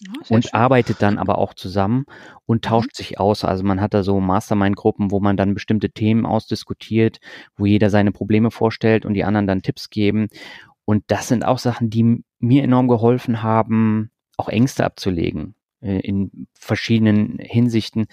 [0.02, 0.54] Ja, und schön.
[0.54, 2.06] arbeitet dann aber auch zusammen
[2.46, 2.70] und mhm.
[2.70, 2.96] tauscht mhm.
[2.96, 3.44] sich aus.
[3.44, 7.20] Also man hat da so Mastermind-Gruppen, wo man dann bestimmte Themen ausdiskutiert,
[7.58, 10.28] wo jeder seine Probleme vorstellt und die anderen dann Tipps geben.
[10.86, 17.38] Und das sind auch Sachen, die mir enorm geholfen haben, auch Ängste abzulegen in verschiedenen
[17.40, 18.08] Hinsichten.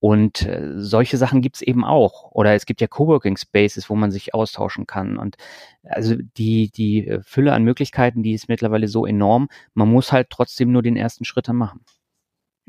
[0.00, 2.30] Und äh, solche Sachen gibt's eben auch.
[2.32, 5.18] Oder es gibt ja Coworking Spaces, wo man sich austauschen kann.
[5.18, 5.36] Und
[5.84, 9.48] also die, die äh, Fülle an Möglichkeiten, die ist mittlerweile so enorm.
[9.74, 11.84] Man muss halt trotzdem nur den ersten Schritt machen.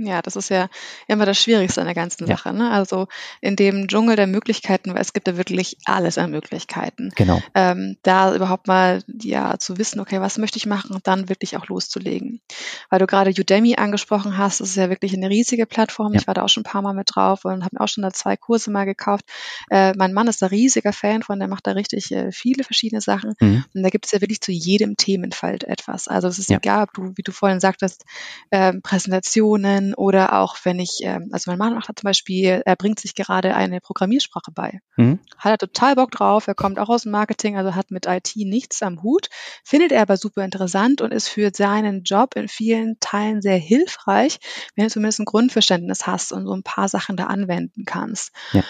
[0.05, 0.67] Ja, das ist ja
[1.07, 2.35] immer das Schwierigste an der ganzen Ja.
[2.37, 2.71] Sache, ne?
[2.71, 3.07] Also,
[3.41, 7.11] in dem Dschungel der Möglichkeiten, weil es gibt ja wirklich alles an Möglichkeiten.
[7.15, 7.41] Genau.
[7.55, 11.57] Ähm, da überhaupt mal, ja, zu wissen: „Okay, was möchte ich machen?“ und dann wirklich
[11.57, 12.41] auch loszulegen.
[12.89, 16.13] Weil du gerade Udemy angesprochen hast, das ist ja wirklich eine riesige Plattform.
[16.13, 16.19] Ja.
[16.19, 18.01] Ich war da auch schon ein paar Mal mit drauf und habe mir auch schon
[18.03, 19.25] da zwei Kurse mal gekauft.
[19.69, 23.01] Äh, mein Mann ist da riesiger Fan von, der macht da richtig, äh, viele verschiedene
[23.01, 23.33] Sachen.
[23.39, 23.63] Mhm.
[23.73, 26.07] Und da gibt es ja wirklich zu jedem Themenfeld etwas.
[26.07, 26.57] Also, es ist Ja.
[26.57, 28.03] egal, ob du, wie du vorhin sagtest,
[28.51, 32.99] ähm, Präsentationen oder auch wenn ich, ähm, also mein Mann macht zum Beispiel, er bringt
[32.99, 34.79] sich gerade eine Programmiersprache bei.
[34.97, 35.19] Mhm.
[35.37, 38.35] Hat er total Bock drauf, er kommt auch aus dem Marketing, also hat mit IT
[38.35, 39.27] nichts am Hut,
[39.63, 44.39] findet er aber super interessant und ist für seinen Job in vielen Teilen sehr hilfreich,
[44.75, 48.31] wenn du zumindest ein Grundverständnis hast und so ein paar Sachen da anwenden kannst.
[48.53, 48.63] Ja.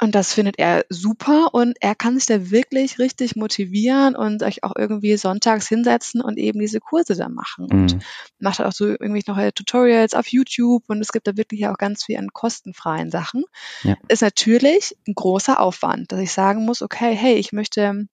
[0.00, 4.62] Und das findet er super und er kann sich da wirklich richtig motivieren und sich
[4.62, 7.66] auch irgendwie sonntags hinsetzen und eben diese Kurse da machen.
[7.70, 7.80] Mhm.
[7.80, 7.98] Und
[8.38, 12.04] macht auch so irgendwie noch Tutorials auf YouTube und es gibt da wirklich auch ganz
[12.04, 13.44] viel an kostenfreien Sachen.
[13.82, 13.96] Ja.
[14.08, 18.06] Ist natürlich ein großer Aufwand, dass ich sagen muss, okay, hey, ich möchte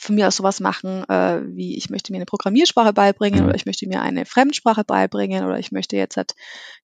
[0.00, 3.66] von mir aus sowas machen, äh, wie ich möchte mir eine Programmiersprache beibringen oder ich
[3.66, 6.34] möchte mir eine Fremdsprache beibringen oder ich möchte jetzt halt,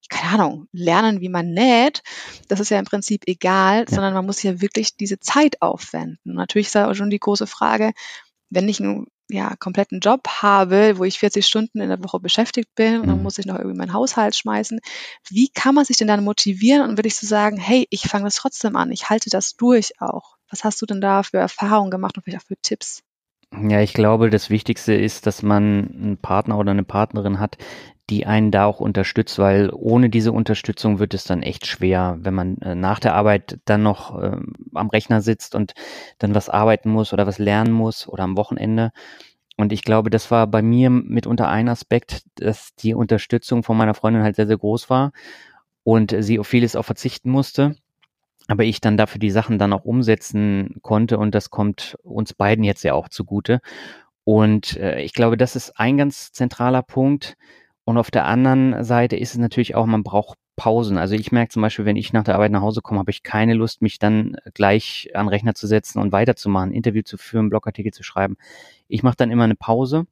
[0.09, 2.03] keine Ahnung, lernen, wie man näht.
[2.47, 3.85] Das ist ja im Prinzip egal, ja.
[3.87, 6.19] sondern man muss ja wirklich diese Zeit aufwenden.
[6.25, 7.93] Und natürlich ist da auch schon die große Frage,
[8.49, 12.73] wenn ich einen ja, kompletten Job habe, wo ich 40 Stunden in der Woche beschäftigt
[12.75, 13.23] bin und dann mhm.
[13.23, 14.79] muss ich noch irgendwie meinen Haushalt schmeißen.
[15.27, 18.35] Wie kann man sich denn dann motivieren und wirklich so sagen, hey, ich fange das
[18.35, 20.37] trotzdem an, ich halte das durch auch.
[20.49, 23.03] Was hast du denn da für Erfahrungen gemacht und vielleicht auch für Tipps?
[23.53, 27.57] Ja, ich glaube, das Wichtigste ist, dass man einen Partner oder eine Partnerin hat,
[28.09, 32.33] die einen da auch unterstützt, weil ohne diese Unterstützung wird es dann echt schwer, wenn
[32.33, 34.37] man äh, nach der Arbeit dann noch äh,
[34.73, 35.73] am Rechner sitzt und
[36.19, 38.91] dann was arbeiten muss oder was lernen muss oder am Wochenende.
[39.57, 43.93] Und ich glaube, das war bei mir mitunter ein Aspekt, dass die Unterstützung von meiner
[43.95, 45.11] Freundin halt sehr, sehr groß war
[45.83, 47.75] und sie auf vieles auch verzichten musste
[48.47, 52.63] aber ich dann dafür die Sachen dann auch umsetzen konnte und das kommt uns beiden
[52.63, 53.59] jetzt ja auch zugute.
[54.23, 57.37] Und äh, ich glaube, das ist ein ganz zentraler Punkt.
[57.83, 60.97] Und auf der anderen Seite ist es natürlich auch, man braucht Pausen.
[60.97, 63.23] Also ich merke zum Beispiel, wenn ich nach der Arbeit nach Hause komme, habe ich
[63.23, 67.93] keine Lust, mich dann gleich an Rechner zu setzen und weiterzumachen, Interview zu führen, Blogartikel
[67.93, 68.35] zu schreiben.
[68.89, 70.07] Ich mache dann immer eine Pause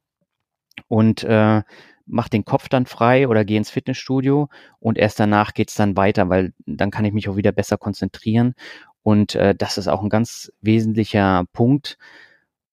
[0.88, 1.62] und äh,
[2.06, 6.28] mache den Kopf dann frei oder gehe ins Fitnessstudio und erst danach geht's dann weiter,
[6.28, 8.54] weil dann kann ich mich auch wieder besser konzentrieren.
[9.02, 11.98] Und äh, das ist auch ein ganz wesentlicher Punkt.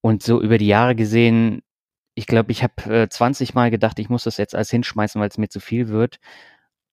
[0.02, 1.62] Und so über die Jahre gesehen,
[2.16, 5.30] ich glaube, ich habe äh, 20 Mal gedacht, ich muss das jetzt alles hinschmeißen, weil
[5.30, 6.20] es mir zu viel wird.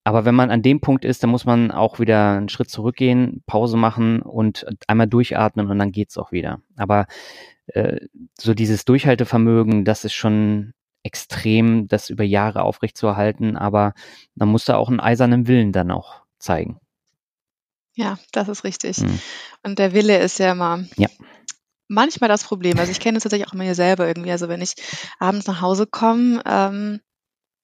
[0.04, 3.42] Aber wenn man an dem Punkt ist, dann muss man auch wieder einen Schritt zurückgehen,
[3.46, 6.62] Pause machen und einmal durchatmen und dann geht's auch wieder.
[6.76, 7.06] Aber
[7.66, 8.06] äh,
[8.38, 13.94] so dieses Durchhaltevermögen, das ist schon extrem, das über Jahre aufrechtzuerhalten, aber
[14.34, 16.78] man muss da auch einen eisernen Willen dann auch zeigen.
[17.94, 18.98] Ja, das ist richtig.
[18.98, 19.18] Mhm.
[19.62, 21.08] Und der Wille ist ja immer ja.
[21.88, 22.78] manchmal das Problem.
[22.78, 24.30] Also ich kenne es tatsächlich auch immer mir selber irgendwie.
[24.30, 24.74] Also wenn ich
[25.18, 27.00] abends nach Hause komme, ähm,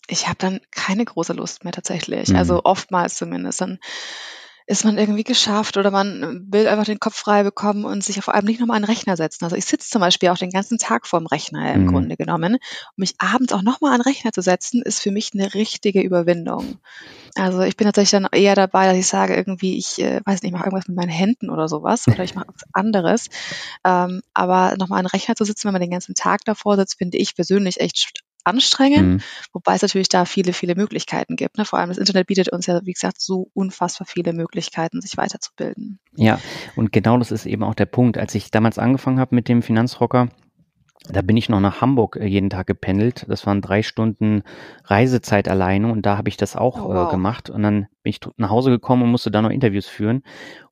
[0.08, 2.30] ich habe dann keine große Lust mehr tatsächlich.
[2.30, 2.36] Mhm.
[2.36, 3.60] Also oftmals zumindest.
[3.60, 3.78] Dann
[4.68, 8.28] ist man irgendwie geschafft oder man will einfach den Kopf frei bekommen und sich auf
[8.28, 9.44] einmal nicht nochmal an den Rechner setzen.
[9.44, 11.92] Also ich sitze zum Beispiel auch den ganzen Tag vorm Rechner im mhm.
[11.92, 12.54] Grunde genommen.
[12.54, 12.60] Um
[12.96, 16.78] mich abends auch nochmal an den Rechner zu setzen, ist für mich eine richtige Überwindung.
[17.36, 20.50] Also ich bin tatsächlich dann eher dabei, dass ich sage irgendwie, ich äh, weiß nicht,
[20.50, 23.28] ich mache irgendwas mit meinen Händen oder sowas oder ich mache was anderes.
[23.84, 26.98] Ähm, aber nochmal an den Rechner zu sitzen, wenn man den ganzen Tag davor sitzt,
[26.98, 29.20] finde ich persönlich echt anstrengen, mhm.
[29.52, 31.58] wobei es natürlich da viele, viele Möglichkeiten gibt.
[31.58, 31.64] Ne?
[31.64, 35.98] Vor allem das Internet bietet uns ja, wie gesagt, so unfassbar viele Möglichkeiten, sich weiterzubilden.
[36.14, 36.38] Ja,
[36.76, 38.18] und genau das ist eben auch der Punkt.
[38.18, 40.28] Als ich damals angefangen habe mit dem Finanzrocker,
[41.08, 43.26] da bin ich noch nach Hamburg äh, jeden Tag gependelt.
[43.28, 44.42] Das waren drei Stunden
[44.84, 47.08] Reisezeit alleine und da habe ich das auch oh, wow.
[47.08, 47.50] äh, gemacht.
[47.50, 50.22] Und dann bin ich nach Hause gekommen und musste da noch Interviews führen.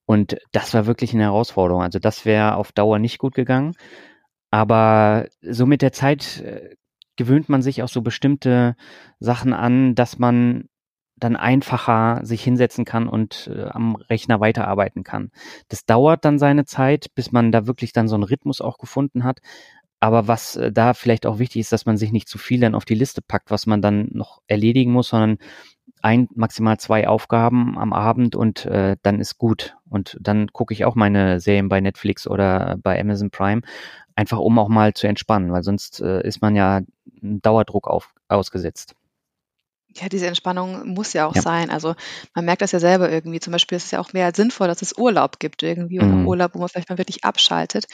[0.06, 1.82] Und das war wirklich eine Herausforderung.
[1.82, 3.72] Also das wäre auf Dauer nicht gut gegangen.
[4.50, 6.76] Aber so mit der Zeit äh,
[7.16, 8.76] gewöhnt man sich auch so bestimmte
[9.20, 10.68] Sachen an, dass man
[11.16, 15.30] dann einfacher sich hinsetzen kann und äh, am Rechner weiterarbeiten kann.
[15.68, 19.24] Das dauert dann seine Zeit, bis man da wirklich dann so einen Rhythmus auch gefunden
[19.24, 19.38] hat.
[20.00, 22.74] Aber was äh, da vielleicht auch wichtig ist, dass man sich nicht zu viel dann
[22.74, 25.38] auf die Liste packt, was man dann noch erledigen muss, sondern
[26.04, 29.76] ein, maximal zwei Aufgaben am Abend und äh, dann ist gut.
[29.88, 33.62] Und dann gucke ich auch meine Serien bei Netflix oder bei Amazon Prime
[34.16, 36.82] Einfach um auch mal zu entspannen, weil sonst äh, ist man ja
[37.20, 38.94] Dauerdruck auf, ausgesetzt.
[39.96, 41.42] Ja, diese Entspannung muss ja auch ja.
[41.42, 41.70] sein.
[41.70, 41.94] Also
[42.34, 43.38] man merkt das ja selber irgendwie.
[43.38, 46.26] Zum Beispiel ist es ja auch mehr sinnvoll, dass es Urlaub gibt irgendwie oder mhm.
[46.26, 47.86] Urlaub, wo man vielleicht mal wirklich abschaltet,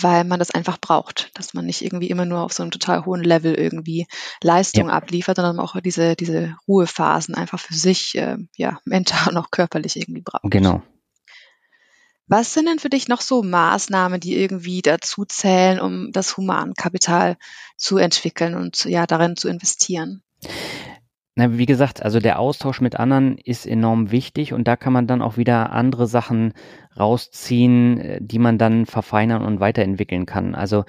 [0.00, 3.04] weil man das einfach braucht, dass man nicht irgendwie immer nur auf so einem total
[3.04, 4.06] hohen Level irgendwie
[4.42, 4.94] Leistung ja.
[4.94, 9.96] abliefert, sondern auch diese, diese Ruhephasen einfach für sich, äh, ja, mental und auch körperlich
[9.96, 10.50] irgendwie braucht.
[10.50, 10.82] Genau.
[12.28, 17.36] Was sind denn für dich noch so Maßnahmen, die irgendwie dazu zählen, um das Humankapital
[17.76, 20.22] zu entwickeln und ja, darin zu investieren?
[21.34, 25.06] Na, wie gesagt, also der Austausch mit anderen ist enorm wichtig und da kann man
[25.06, 26.52] dann auch wieder andere Sachen
[26.98, 30.54] rausziehen, äh, die man dann verfeinern und weiterentwickeln kann.
[30.54, 30.84] Also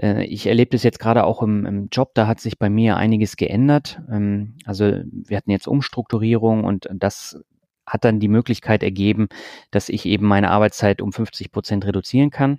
[0.00, 2.96] äh, ich erlebe das jetzt gerade auch im, im, Job, da hat sich bei mir
[2.96, 4.00] einiges geändert.
[4.10, 7.40] Ähm, also wir hatten jetzt Umstrukturierung und das
[7.86, 9.28] hat dann die Möglichkeit ergeben,
[9.70, 12.58] dass ich eben meine Arbeitszeit um 50 Prozent reduzieren kann.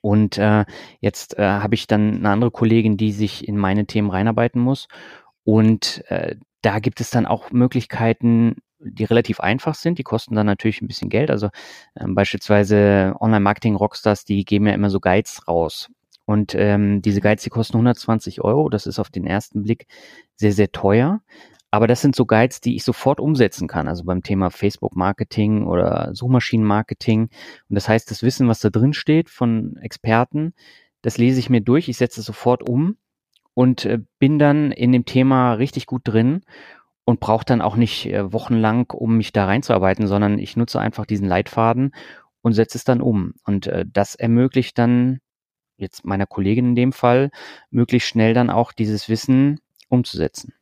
[0.00, 0.64] Und äh,
[1.00, 4.88] jetzt äh, habe ich dann eine andere Kollegin, die sich in meine Themen reinarbeiten muss.
[5.44, 9.98] Und äh, da gibt es dann auch Möglichkeiten, die relativ einfach sind.
[9.98, 11.30] Die kosten dann natürlich ein bisschen Geld.
[11.30, 11.50] Also
[11.98, 15.88] ähm, beispielsweise Online-Marketing-Rockstars, die geben ja immer so Guides raus.
[16.24, 18.68] Und ähm, diese Guides, die kosten 120 Euro.
[18.68, 19.86] Das ist auf den ersten Blick
[20.36, 21.20] sehr, sehr teuer.
[21.72, 23.88] Aber das sind so Guides, die ich sofort umsetzen kann.
[23.88, 27.22] Also beim Thema Facebook-Marketing oder Suchmaschinen-Marketing.
[27.22, 30.54] Und das heißt, das Wissen, was da drin steht von Experten,
[31.02, 32.96] das lese ich mir durch, ich setze es sofort um
[33.54, 36.42] und äh, bin dann in dem Thema richtig gut drin
[37.04, 41.06] und brauche dann auch nicht äh, wochenlang, um mich da reinzuarbeiten, sondern ich nutze einfach
[41.06, 41.92] diesen Leitfaden
[42.42, 43.34] und setze es dann um.
[43.44, 45.20] Und äh, das ermöglicht dann
[45.76, 47.30] jetzt meiner Kollegin in dem Fall,
[47.70, 50.54] möglichst schnell dann auch dieses Wissen umzusetzen.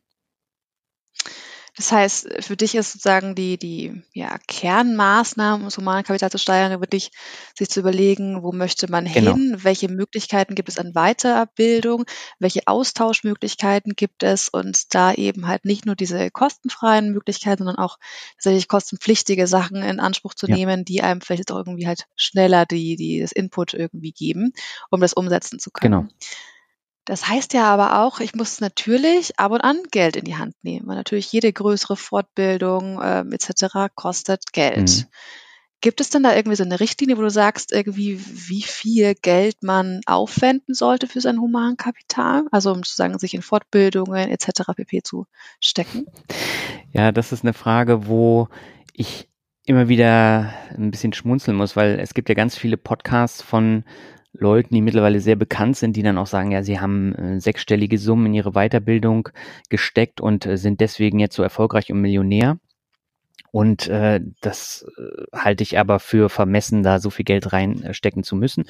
[1.79, 6.81] Das heißt, für dich ist sozusagen die, die ja, Kernmaßnahme, um das Humankapital zu steigern,
[6.81, 7.09] wirklich
[7.57, 9.31] sich zu überlegen, wo möchte man genau.
[9.31, 12.03] hin, welche Möglichkeiten gibt es an Weiterbildung,
[12.37, 17.97] welche Austauschmöglichkeiten gibt es und da eben halt nicht nur diese kostenfreien Möglichkeiten, sondern auch
[18.33, 20.57] tatsächlich kostenpflichtige Sachen in Anspruch zu ja.
[20.57, 24.51] nehmen, die einem vielleicht auch irgendwie halt schneller die, die das Input irgendwie geben,
[24.89, 25.93] um das umsetzen zu können.
[25.93, 26.07] Genau.
[27.09, 30.53] Das heißt ja aber auch, ich muss natürlich ab und an Geld in die Hand
[30.61, 33.89] nehmen, weil natürlich jede größere Fortbildung ähm, etc.
[33.95, 34.89] kostet Geld.
[34.89, 35.05] Mhm.
[35.81, 39.63] Gibt es denn da irgendwie so eine Richtlinie, wo du sagst, irgendwie, wie viel Geld
[39.63, 42.43] man aufwenden sollte für sein Humankapital?
[42.51, 44.73] Also um sozusagen sich in Fortbildungen etc.
[44.75, 45.01] pp.
[45.01, 45.25] zu
[45.59, 46.05] stecken?
[46.91, 48.49] Ja, das ist eine Frage, wo
[48.93, 49.29] ich
[49.65, 53.83] immer wieder ein bisschen schmunzeln muss, weil es gibt ja ganz viele Podcasts von
[54.33, 57.97] Leuten, die mittlerweile sehr bekannt sind, die dann auch sagen, ja, sie haben äh, sechsstellige
[57.97, 59.29] Summen in ihre Weiterbildung
[59.69, 62.57] gesteckt und äh, sind deswegen jetzt so erfolgreich und Millionär.
[63.51, 68.35] Und äh, das äh, halte ich aber für vermessen, da so viel Geld reinstecken zu
[68.35, 68.65] müssen.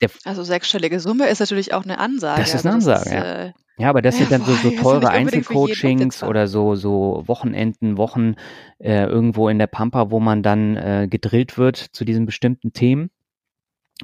[0.00, 2.40] Der, also sechsstellige Summe ist natürlich auch eine Ansage.
[2.40, 3.44] Das ist eine also Ansage, ist, ja.
[3.46, 8.34] Äh, ja, aber das sind dann so, so teure Einzelcoachings oder so, so Wochenenden, Wochen
[8.78, 13.10] äh, irgendwo in der Pampa, wo man dann äh, gedrillt wird zu diesen bestimmten Themen.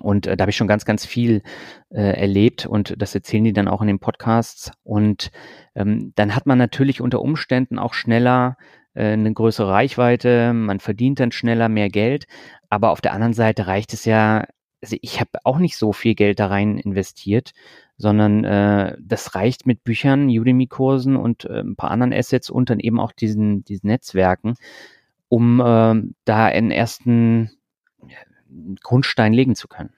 [0.01, 1.43] Und äh, da habe ich schon ganz, ganz viel
[1.91, 4.73] äh, erlebt und das erzählen die dann auch in den Podcasts.
[4.83, 5.31] Und
[5.75, 8.57] ähm, dann hat man natürlich unter Umständen auch schneller
[8.95, 12.27] äh, eine größere Reichweite, man verdient dann schneller mehr Geld.
[12.71, 14.47] Aber auf der anderen Seite reicht es ja,
[14.83, 17.53] also ich habe auch nicht so viel Geld da rein investiert,
[17.97, 22.81] sondern äh, das reicht mit Büchern, Udemy-Kursen und äh, ein paar anderen Assets und dann
[22.81, 24.57] eben auch diesen, diesen Netzwerken,
[25.29, 27.51] um äh, da einen ersten
[28.83, 29.93] Grundstein legen zu können.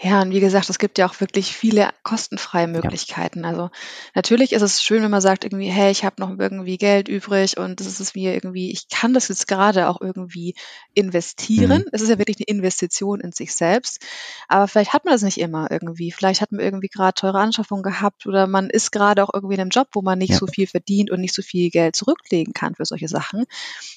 [0.00, 3.44] Ja, und wie gesagt, es gibt ja auch wirklich viele kostenfreie Möglichkeiten.
[3.44, 3.50] Ja.
[3.50, 3.70] Also
[4.14, 7.56] natürlich ist es schön, wenn man sagt irgendwie, hey, ich habe noch irgendwie Geld übrig
[7.56, 10.54] und das ist mir irgendwie, ich kann das jetzt gerade auch irgendwie
[10.94, 11.82] investieren.
[11.82, 11.88] Mhm.
[11.92, 14.00] Es ist ja wirklich eine Investition in sich selbst.
[14.48, 16.10] Aber vielleicht hat man das nicht immer irgendwie.
[16.10, 19.60] Vielleicht hat man irgendwie gerade teure Anschaffungen gehabt oder man ist gerade auch irgendwie in
[19.60, 20.38] einem Job, wo man nicht ja.
[20.38, 23.44] so viel verdient und nicht so viel Geld zurücklegen kann für solche Sachen.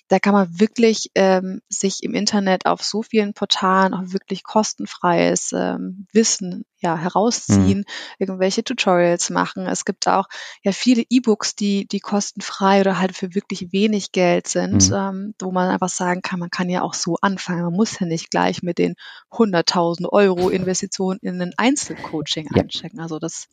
[0.07, 5.51] Da kann man wirklich ähm, sich im Internet auf so vielen Portalen auch wirklich kostenfreies
[5.55, 7.85] ähm, Wissen ja herausziehen, mhm.
[8.19, 9.65] irgendwelche Tutorials machen.
[9.67, 10.27] Es gibt auch
[10.63, 14.95] ja viele E-Books, die die kostenfrei oder halt für wirklich wenig Geld sind, mhm.
[14.95, 17.63] ähm, wo man einfach sagen kann, man kann ja auch so anfangen.
[17.63, 18.95] Man muss ja nicht gleich mit den
[19.31, 22.63] 100.000 Euro Investitionen in ein Einzelcoaching ja.
[22.63, 22.99] einstecken.
[22.99, 23.47] Also das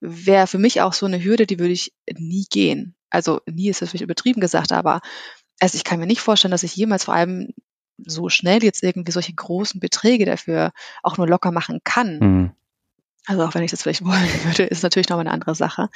[0.00, 2.94] wäre für mich auch so eine Hürde, die würde ich nie gehen.
[3.10, 5.00] Also nie ist das vielleicht übertrieben gesagt, aber
[5.60, 7.52] also ich kann mir nicht vorstellen, dass ich jemals vor allem
[8.06, 12.18] so schnell jetzt irgendwie solche großen Beträge dafür auch nur locker machen kann.
[12.18, 12.50] Mhm.
[13.26, 15.88] Also auch wenn ich das vielleicht wollen würde, ist natürlich noch eine andere Sache.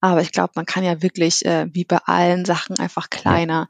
[0.00, 3.68] Aber ich glaube, man kann ja wirklich äh, wie bei allen Sachen einfach kleiner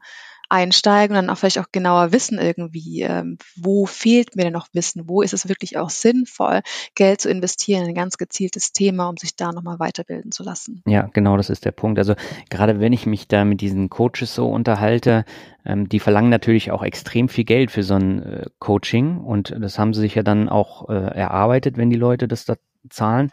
[0.49, 4.67] einsteigen und dann auch vielleicht auch genauer wissen irgendwie, ähm, wo fehlt mir denn noch
[4.73, 6.61] Wissen, wo ist es wirklich auch sinnvoll,
[6.95, 10.81] Geld zu investieren in ein ganz gezieltes Thema, um sich da nochmal weiterbilden zu lassen.
[10.85, 11.99] Ja, genau, das ist der Punkt.
[11.99, 12.15] Also
[12.49, 15.25] gerade wenn ich mich da mit diesen Coaches so unterhalte,
[15.65, 19.77] ähm, die verlangen natürlich auch extrem viel Geld für so ein äh, Coaching und das
[19.77, 22.55] haben sie sich ja dann auch äh, erarbeitet, wenn die Leute das da
[22.89, 23.31] zahlen.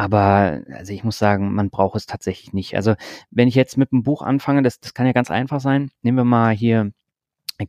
[0.00, 2.74] Aber also ich muss sagen, man braucht es tatsächlich nicht.
[2.74, 2.94] Also
[3.30, 5.90] wenn ich jetzt mit einem Buch anfange, das, das kann ja ganz einfach sein.
[6.00, 6.92] Nehmen wir mal hier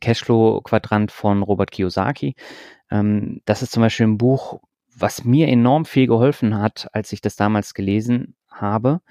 [0.00, 2.34] Cashflow-Quadrant von Robert Kiyosaki.
[2.90, 4.62] Ähm, das ist zum Beispiel ein Buch,
[4.96, 9.02] was mir enorm viel geholfen hat, als ich das damals gelesen habe.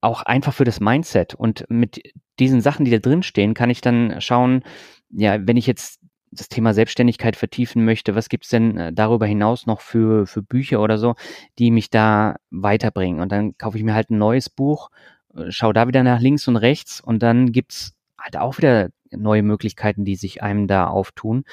[0.00, 1.34] Auch einfach für das Mindset.
[1.34, 2.00] Und mit
[2.38, 4.62] diesen Sachen, die da drin stehen, kann ich dann schauen,
[5.10, 5.98] ja, wenn ich jetzt
[6.36, 10.80] das Thema Selbstständigkeit vertiefen möchte, was gibt's denn äh, darüber hinaus noch für, für Bücher
[10.80, 11.14] oder so,
[11.58, 13.20] die mich da weiterbringen?
[13.20, 14.90] Und dann kaufe ich mir halt ein neues Buch,
[15.34, 19.42] äh, schaue da wieder nach links und rechts und dann gibt's halt auch wieder neue
[19.42, 21.44] Möglichkeiten, die sich einem da auftun.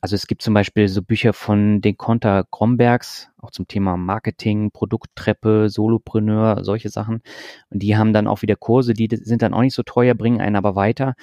[0.00, 4.70] Also es gibt zum Beispiel so Bücher von den Konter Grombergs, auch zum Thema Marketing,
[4.70, 7.22] Produkttreppe, Solopreneur, solche Sachen.
[7.70, 10.42] Und die haben dann auch wieder Kurse, die sind dann auch nicht so teuer, bringen
[10.42, 11.14] einen aber weiter.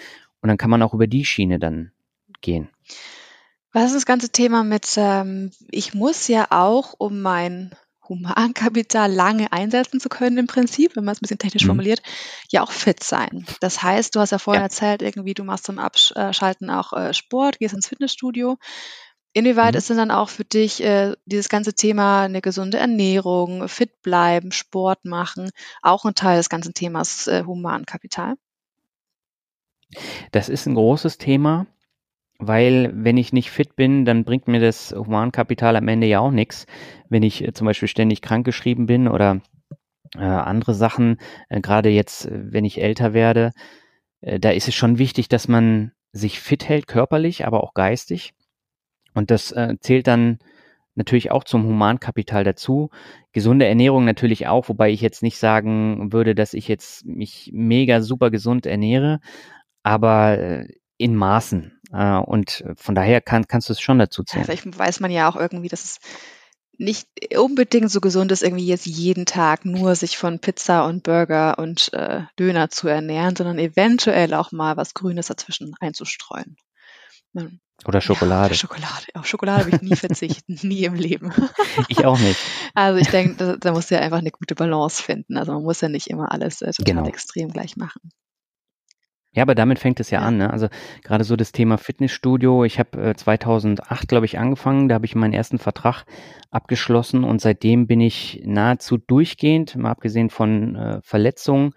[0.41, 1.91] Und dann kann man auch über die Schiene dann
[2.41, 2.69] gehen.
[3.73, 7.73] Was ist das ganze Thema mit, ähm, ich muss ja auch, um mein
[8.11, 11.67] Humankapital lange einsetzen zu können, im Prinzip, wenn man es ein bisschen technisch mhm.
[11.67, 12.01] formuliert,
[12.49, 13.45] ja auch fit sein.
[13.61, 14.65] Das heißt, du hast ja vorhin ja.
[14.65, 18.57] erzählt, irgendwie, du machst zum Abschalten auch äh, Sport, gehst ins Fitnessstudio.
[19.33, 19.77] Inwieweit mhm.
[19.77, 24.51] ist denn dann auch für dich äh, dieses ganze Thema eine gesunde Ernährung, fit bleiben,
[24.51, 25.49] Sport machen,
[25.81, 28.35] auch ein Teil des ganzen Themas äh, Humankapital?
[30.33, 31.65] Das ist ein großes Thema
[32.41, 36.31] weil wenn ich nicht fit bin, dann bringt mir das Humankapital am Ende ja auch
[36.31, 36.65] nichts.
[37.07, 39.41] Wenn ich äh, zum Beispiel ständig krankgeschrieben bin oder
[40.17, 41.17] äh, andere Sachen,
[41.49, 43.51] äh, gerade jetzt, äh, wenn ich älter werde,
[44.21, 48.33] äh, da ist es schon wichtig, dass man sich fit hält, körperlich, aber auch geistig.
[49.13, 50.39] Und das äh, zählt dann
[50.95, 52.89] natürlich auch zum Humankapital dazu.
[53.33, 58.01] Gesunde Ernährung natürlich auch, wobei ich jetzt nicht sagen würde, dass ich jetzt mich mega
[58.01, 59.19] super gesund ernähre,
[59.83, 60.65] aber
[61.01, 61.79] in Maßen.
[61.91, 64.45] Äh, und von daher kann, kannst du es schon dazu zählen.
[64.45, 65.99] Ja, vielleicht weiß man ja auch irgendwie, dass es
[66.77, 71.59] nicht unbedingt so gesund ist, irgendwie jetzt jeden Tag nur sich von Pizza und Burger
[71.59, 76.55] und äh, Döner zu ernähren, sondern eventuell auch mal was Grünes dazwischen einzustreuen.
[77.33, 78.53] Man, oder Schokolade.
[78.53, 79.05] Ja, Schokolade.
[79.13, 81.31] Auf Schokolade habe ich nie verzichten, nie im Leben.
[81.87, 82.39] ich auch nicht.
[82.73, 85.37] Also ich denke, da, da muss ja einfach eine gute Balance finden.
[85.37, 87.07] Also man muss ja nicht immer alles äh, total genau.
[87.07, 88.11] extrem gleich machen.
[89.33, 90.27] Ja, aber damit fängt es ja, ja.
[90.27, 90.37] an.
[90.37, 90.51] Ne?
[90.51, 90.67] Also
[91.03, 92.65] gerade so das Thema Fitnessstudio.
[92.65, 94.89] Ich habe äh, 2008, glaube ich, angefangen.
[94.89, 96.03] Da habe ich meinen ersten Vertrag
[96.49, 101.73] abgeschlossen und seitdem bin ich nahezu durchgehend, mal abgesehen von äh, Verletzungen,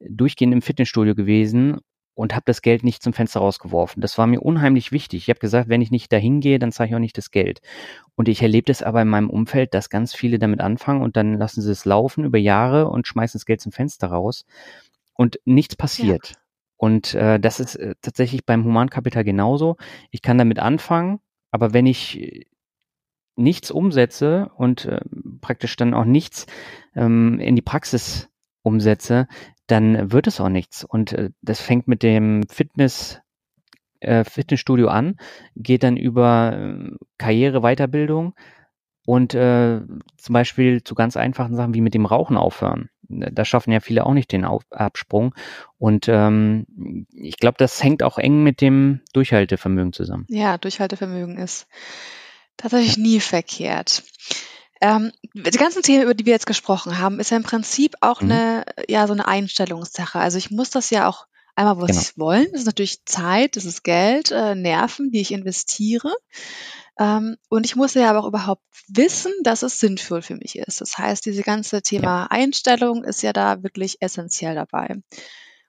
[0.00, 1.78] durchgehend im Fitnessstudio gewesen
[2.14, 4.00] und habe das Geld nicht zum Fenster rausgeworfen.
[4.00, 5.24] Das war mir unheimlich wichtig.
[5.24, 7.60] Ich habe gesagt, wenn ich nicht dahin gehe, dann zahle ich auch nicht das Geld.
[8.14, 11.34] Und ich erlebe das aber in meinem Umfeld, dass ganz viele damit anfangen und dann
[11.34, 14.46] lassen sie es laufen über Jahre und schmeißen das Geld zum Fenster raus
[15.14, 16.30] und nichts passiert.
[16.30, 16.36] Ja.
[16.76, 19.76] Und äh, das ist äh, tatsächlich beim Humankapital genauso.
[20.10, 22.44] Ich kann damit anfangen, aber wenn ich äh,
[23.36, 25.00] nichts umsetze und äh,
[25.40, 26.46] praktisch dann auch nichts
[26.94, 28.28] ähm, in die Praxis
[28.62, 29.28] umsetze,
[29.66, 30.84] dann wird es auch nichts.
[30.84, 33.20] Und äh, das fängt mit dem Fitness
[34.00, 35.16] äh, Fitnessstudio an,
[35.56, 38.34] geht dann über äh, Karriere, Weiterbildung
[39.06, 39.80] und äh,
[40.16, 42.88] zum Beispiel zu ganz einfachen Sachen wie mit dem Rauchen aufhören.
[43.08, 45.34] Da schaffen ja viele auch nicht den Auf Absprung.
[45.78, 50.26] Und ähm, ich glaube, das hängt auch eng mit dem Durchhaltevermögen zusammen.
[50.28, 51.66] Ja, Durchhaltevermögen ist
[52.56, 54.04] tatsächlich nie verkehrt.
[54.80, 58.22] Ähm, die ganzen Themen, über die wir jetzt gesprochen haben, ist ja im Prinzip auch
[58.22, 58.32] mhm.
[58.32, 60.18] eine, ja, so eine Einstellungssache.
[60.18, 62.00] Also ich muss das ja auch einmal, was genau.
[62.00, 62.46] ich wollen.
[62.52, 66.12] Das ist natürlich Zeit, das ist Geld, äh, Nerven, die ich investiere.
[66.98, 70.80] Ähm, und ich muss ja aber auch überhaupt wissen, dass es sinnvoll für mich ist.
[70.80, 72.26] Das heißt, diese ganze Thema ja.
[72.30, 74.96] Einstellung ist ja da wirklich essentiell dabei.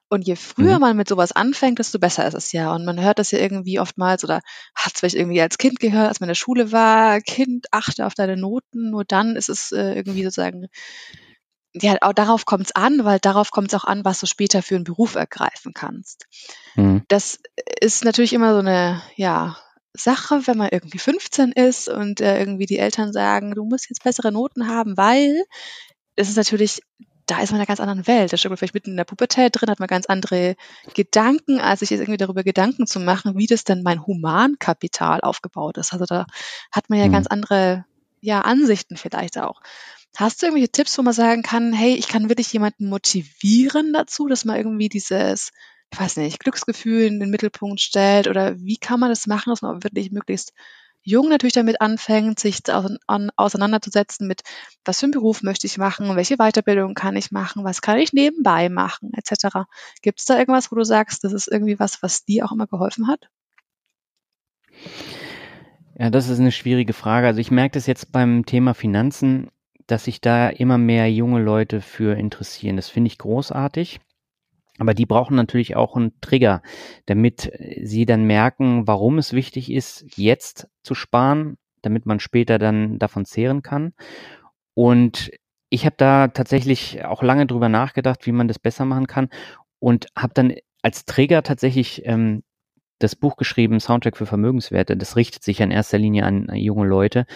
[0.08, 0.80] Und je früher mhm.
[0.80, 2.72] man mit sowas anfängt, desto besser ist es ja.
[2.72, 4.40] Und man hört das ja irgendwie oftmals oder
[4.74, 8.06] hat es vielleicht irgendwie als Kind gehört, als man in der Schule war, Kind, achte
[8.06, 10.68] auf deine Noten, nur dann ist es äh, irgendwie sozusagen,
[11.80, 14.62] ja, auch darauf kommt es an, weil darauf kommt es auch an, was du später
[14.62, 16.26] für einen Beruf ergreifen kannst.
[16.74, 17.02] Mhm.
[17.08, 17.38] Das
[17.80, 19.56] ist natürlich immer so eine, ja,
[19.98, 24.04] Sache, wenn man irgendwie 15 ist und äh, irgendwie die Eltern sagen, du musst jetzt
[24.04, 25.42] bessere Noten haben, weil
[26.16, 26.82] es ist natürlich
[27.26, 28.32] da ist man in einer ganz anderen Welt.
[28.32, 30.54] Da steht man vielleicht mitten in der Pubertät drin, hat man ganz andere
[30.94, 35.76] Gedanken, als sich jetzt irgendwie darüber Gedanken zu machen, wie das denn mein Humankapital aufgebaut
[35.76, 35.92] ist.
[35.92, 36.26] Also da
[36.70, 37.12] hat man ja mhm.
[37.12, 37.84] ganz andere
[38.26, 39.60] ja, Ansichten vielleicht auch.
[40.16, 44.26] Hast du irgendwelche Tipps, wo man sagen kann, hey, ich kann wirklich jemanden motivieren dazu,
[44.26, 45.52] dass man irgendwie dieses,
[45.92, 49.62] ich weiß nicht, Glücksgefühl in den Mittelpunkt stellt oder wie kann man das machen, dass
[49.62, 50.52] man wirklich möglichst
[51.04, 52.62] jung natürlich damit anfängt, sich
[53.36, 54.42] auseinanderzusetzen mit,
[54.84, 58.12] was für einen Beruf möchte ich machen, welche Weiterbildung kann ich machen, was kann ich
[58.12, 59.68] nebenbei machen, etc.
[60.02, 62.66] Gibt es da irgendwas, wo du sagst, das ist irgendwie was, was dir auch immer
[62.66, 63.28] geholfen hat?
[65.98, 67.26] Ja, das ist eine schwierige Frage.
[67.26, 69.48] Also ich merke das jetzt beim Thema Finanzen,
[69.86, 72.76] dass sich da immer mehr junge Leute für interessieren.
[72.76, 74.00] Das finde ich großartig.
[74.78, 76.60] Aber die brauchen natürlich auch einen Trigger,
[77.06, 82.98] damit sie dann merken, warum es wichtig ist, jetzt zu sparen, damit man später dann
[82.98, 83.94] davon zehren kann.
[84.74, 85.30] Und
[85.70, 89.30] ich habe da tatsächlich auch lange drüber nachgedacht, wie man das besser machen kann
[89.78, 92.42] und habe dann als Trigger tatsächlich ähm,
[92.98, 94.96] das Buch geschrieben, Soundtrack für Vermögenswerte.
[94.96, 97.26] Das richtet sich in erster Linie an junge Leute.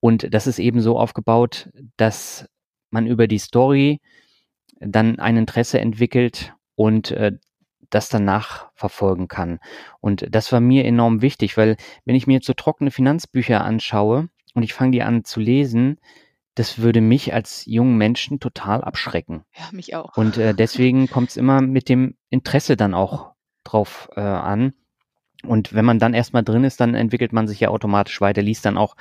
[0.00, 2.48] Und das ist eben so aufgebaut, dass
[2.90, 4.00] man über die Story
[4.80, 7.32] dann ein Interesse entwickelt und äh,
[7.90, 9.60] das danach verfolgen kann.
[10.00, 14.28] Und das war mir enorm wichtig, weil wenn ich mir jetzt so trockene Finanzbücher anschaue
[14.54, 15.98] und ich fange die an zu lesen,
[16.54, 19.44] das würde mich als jungen Menschen total abschrecken.
[19.56, 20.16] Ja, mich auch.
[20.16, 23.32] Und äh, deswegen kommt es immer mit dem Interesse dann auch
[23.64, 24.74] drauf äh, an.
[25.46, 28.64] Und wenn man dann erstmal drin ist, dann entwickelt man sich ja automatisch weiter, liest
[28.64, 28.96] dann auch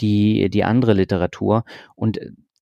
[0.00, 1.64] die, die andere Literatur.
[1.94, 2.20] Und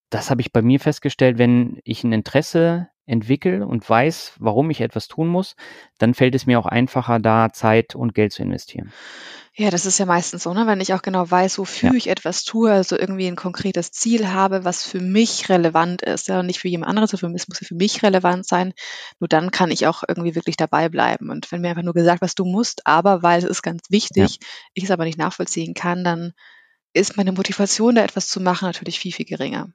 [0.09, 4.81] das habe ich bei mir festgestellt, wenn ich ein Interesse entwickle und weiß, warum ich
[4.81, 5.55] etwas tun muss,
[5.97, 8.91] dann fällt es mir auch einfacher, da Zeit und Geld zu investieren.
[9.59, 10.67] Ja, das ist ja meistens so, ne?
[10.67, 11.95] wenn ich auch genau weiß, wofür ja.
[11.95, 16.41] ich etwas tue, also irgendwie ein konkretes Ziel habe, was für mich relevant ist, ja,
[16.41, 18.73] und nicht für jemand anderes, sondern es muss für mich relevant sein,
[19.19, 21.31] nur dann kann ich auch irgendwie wirklich dabei bleiben.
[21.31, 24.37] Und wenn mir einfach nur gesagt, was du musst, aber weil es ist ganz wichtig,
[24.39, 24.47] ja.
[24.75, 26.33] ich es aber nicht nachvollziehen kann, dann
[26.93, 29.69] ist meine Motivation, da etwas zu machen, natürlich viel, viel geringer.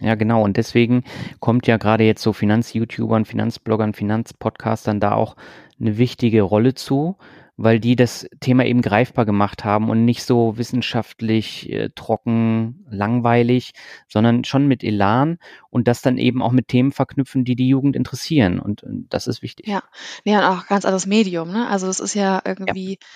[0.00, 0.42] Ja, genau.
[0.42, 1.04] Und deswegen
[1.40, 5.36] kommt ja gerade jetzt so Finanz-YouTubern, Finanzbloggern, Finanzpodcastern da auch
[5.78, 7.16] eine wichtige Rolle zu,
[7.58, 13.72] weil die das Thema eben greifbar gemacht haben und nicht so wissenschaftlich äh, trocken, langweilig,
[14.08, 15.38] sondern schon mit Elan
[15.70, 18.58] und das dann eben auch mit Themen verknüpfen, die die Jugend interessieren.
[18.58, 19.66] Und, und das ist wichtig.
[19.66, 19.82] Ja,
[20.24, 21.50] ja, und auch ganz anderes Medium.
[21.50, 21.66] Ne?
[21.68, 23.06] Also es ist ja irgendwie ja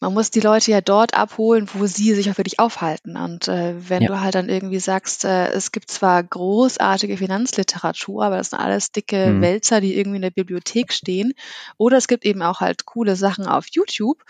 [0.00, 3.16] man muss die Leute ja dort abholen, wo sie sich auch wirklich aufhalten.
[3.16, 4.08] Und äh, wenn Ja.
[4.08, 8.92] du halt dann irgendwie sagst, äh, es gibt zwar großartige Finanzliteratur, aber das sind alles
[8.92, 9.40] dicke Mhm.
[9.40, 11.34] Wälzer, die irgendwie in der Bibliothek stehen.
[11.76, 14.22] Oder es gibt eben auch halt coole Sachen auf YouTube,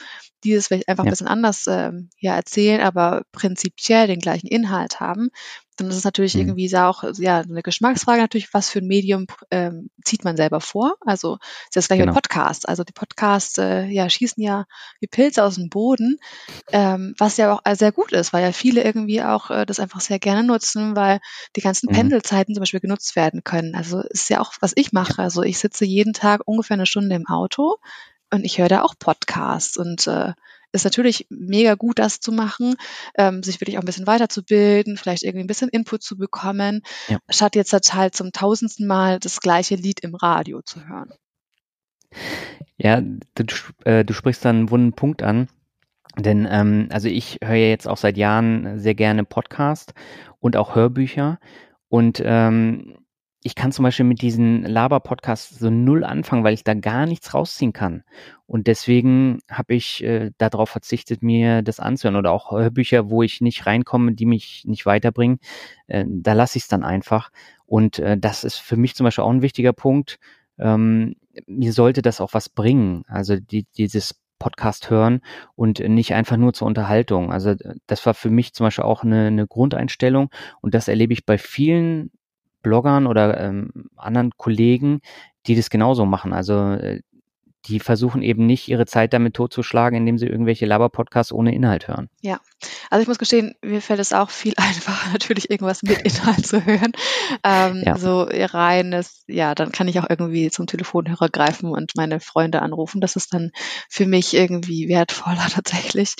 [0.45, 1.11] die es vielleicht einfach ein Ja.
[1.11, 5.31] bisschen anders ähm, ja, erzählen, aber prinzipiell den gleichen Inhalt haben.
[5.81, 6.39] Dann ist es natürlich Mhm.
[6.39, 10.97] irgendwie auch ja, eine Geschmacksfrage natürlich, was für ein Medium ähm, zieht man selber vor.
[11.05, 12.13] Also ist das gleiche Genau.
[12.13, 12.65] mit Podcasts.
[12.65, 14.67] Also die Podcasts äh, ja, schießen ja
[15.01, 16.19] wie Pilze aus dem Boden,
[16.73, 20.01] ähm, was ja auch sehr gut ist, weil ja viele irgendwie auch äh, das einfach
[20.01, 21.21] sehr gerne nutzen, weil
[21.57, 21.91] die ganzen Mhm.
[21.91, 23.75] Pendelzeiten zum Beispiel genutzt werden können.
[23.75, 25.23] Also ist ja auch, was ich mache.
[25.23, 27.77] Also ich sitze jeden Tag ungefähr eine Stunde im Auto
[28.33, 30.33] und ich höre da auch Podcasts und äh,
[30.73, 32.77] ist natürlich mega gut, das zu machen,
[33.17, 37.19] ähm, sich wirklich auch ein bisschen weiterzubilden, vielleicht irgendwie ein bisschen Input zu bekommen, Ja.
[37.29, 41.13] statt jetzt halt zum tausendsten Mal das gleiche Lied im Radio zu hören.
[42.77, 43.45] Ja, du,
[43.85, 45.49] äh, du sprichst da einen wunden Punkt an.
[46.19, 49.95] Denn ähm, also ich höre ja jetzt auch seit Jahren sehr gerne Podcast
[50.41, 51.39] und auch Hörbücher.
[51.89, 52.97] Und ähm,
[53.43, 57.33] ich kann zum Beispiel mit diesen Laber-Podcasts so null anfangen, weil ich da gar nichts
[57.33, 58.03] rausziehen kann.
[58.47, 62.17] Und deswegen habe ich äh, darauf verzichtet, mir das anzuhören.
[62.17, 65.39] Oder auch Hörbücher, wo ich nicht reinkomme, die mich nicht weiterbringen.
[65.87, 67.31] Äh, da lasse ich es dann einfach.
[67.65, 70.19] Und äh, das ist für mich zum Beispiel auch ein wichtiger Punkt.
[70.59, 71.17] Ähm,
[71.47, 73.05] mir sollte das auch was bringen.
[73.09, 75.21] Also die, dieses Podcast hören
[75.55, 77.33] und nicht einfach nur zur Unterhaltung.
[77.33, 77.55] Also
[77.87, 80.31] das war für mich zum Beispiel auch eine, eine Grundeinstellung
[80.61, 82.11] und das erlebe ich bei vielen
[82.63, 85.01] Bloggern oder ähm, anderen Kollegen,
[85.47, 86.33] die das genauso machen.
[86.33, 87.01] Also äh,
[87.67, 92.09] die versuchen eben nicht ihre Zeit damit totzuschlagen, indem sie irgendwelche Laber-Podcasts ohne Inhalt hören.
[92.23, 92.41] Ja,
[92.89, 96.65] also ich muss gestehen, mir fällt es auch viel einfacher, natürlich irgendwas mit Inhalt zu
[96.65, 96.93] hören.
[97.45, 97.97] Ähm, Ja.
[97.99, 103.01] So reines, ja, dann kann ich auch irgendwie zum Telefonhörer greifen und meine Freunde anrufen.
[103.01, 103.51] Das ist dann
[103.89, 106.15] für mich irgendwie wertvoller tatsächlich.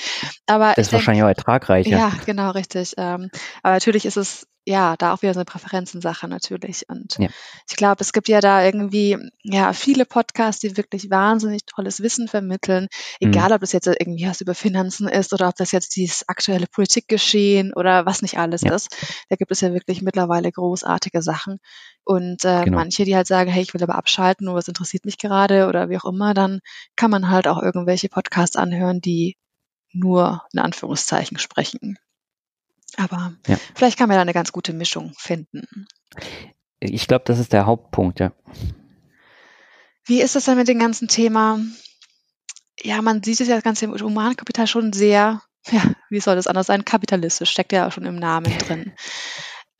[0.47, 1.91] Aber Das ist denk, wahrscheinlich auch ertragreicher.
[1.91, 2.95] ja, genau, richtig.
[2.99, 3.31] Ähm,
[3.63, 6.85] aber natürlich ist es ja da auch wieder so eine Präferenzensache natürlich.
[6.89, 7.29] Und Ja.
[7.69, 12.29] ich glaube, es gibt ja da irgendwie ja viele Podcasts, die wirklich wahnsinnig tolles Wissen
[12.29, 12.89] vermitteln.
[13.21, 13.29] Mhm.
[13.31, 16.67] Egal, ob das jetzt irgendwie was über Finanzen ist oder ob das jetzt dieses aktuelle
[16.67, 18.75] Politikgeschehen oder was nicht alles Ja.
[18.75, 18.89] ist.
[19.29, 21.59] Da gibt es ja wirklich mittlerweile großartige Sachen.
[22.05, 22.77] Und äh, Genau.
[22.77, 25.89] manche, die halt sagen, hey, ich will aber abschalten, nur was interessiert mich gerade oder
[25.89, 26.61] wie auch immer, dann
[26.97, 29.37] kann man halt auch irgendwelche Podcasts anhören, die
[29.93, 31.99] nur in Anführungszeichen sprechen.
[32.97, 33.57] Aber Ja.
[33.75, 35.87] vielleicht kann man da eine ganz gute Mischung finden.
[36.81, 38.33] Ich glaube, das ist der Hauptpunkt, ja.
[40.07, 41.61] Wie ist das dann mit dem ganzen Thema?
[42.83, 46.47] Ja, man sieht es ja das ganze im Humankapital schon sehr, ja, wie soll das
[46.47, 46.85] anders sein?
[46.85, 48.93] Kapitalistisch, steckt ja auch schon im Namen drin.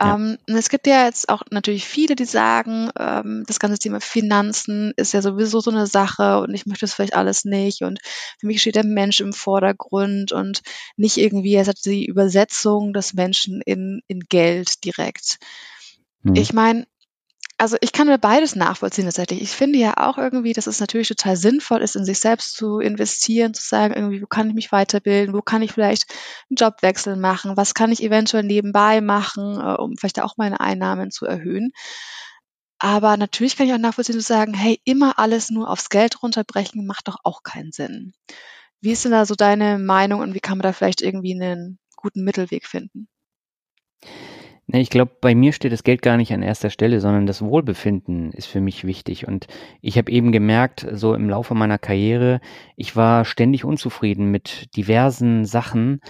[0.01, 0.15] Ja.
[0.15, 4.93] Ähm, es gibt ja jetzt auch natürlich viele, die sagen, ähm, das ganze Thema Finanzen
[4.97, 8.01] ist ja sowieso so eine Sache und ich möchte das vielleicht alles nicht und
[8.39, 10.63] für mich steht der Mensch im Vordergrund und
[10.97, 15.39] nicht irgendwie es hat die Übersetzung des Menschen in, in Geld direkt.
[16.23, 16.35] Mhm.
[16.35, 16.87] Ich meine,
[17.61, 19.43] also ich kann mir beides nachvollziehen tatsächlich.
[19.43, 22.79] Ich finde ja auch irgendwie, dass es natürlich total sinnvoll ist, in sich selbst zu
[22.79, 26.07] investieren, zu sagen, irgendwie, wo kann ich mich weiterbilden, wo kann ich vielleicht
[26.49, 31.11] einen Jobwechsel machen, was kann ich eventuell nebenbei machen, äh, um vielleicht auch meine Einnahmen
[31.11, 31.73] zu erhöhen.
[32.79, 36.87] Aber natürlich kann ich auch nachvollziehen zu sagen, hey, immer alles nur aufs Geld runterbrechen,
[36.87, 38.15] macht doch auch keinen Sinn.
[38.81, 41.79] Wie ist denn da so deine Meinung und wie kann man da vielleicht irgendwie einen
[41.95, 43.07] guten Mittelweg finden?
[44.73, 48.33] Ich glaube, bei mir steht das Geld gar nicht an erster Stelle, sondern das Wohlbefinden
[48.33, 49.27] ist für mich wichtig.
[49.27, 49.47] Und
[49.81, 52.41] ich habe eben gemerkt, so im Laufe meiner Karriere,
[52.77, 56.01] ich war ständig unzufrieden mit diversen Sachen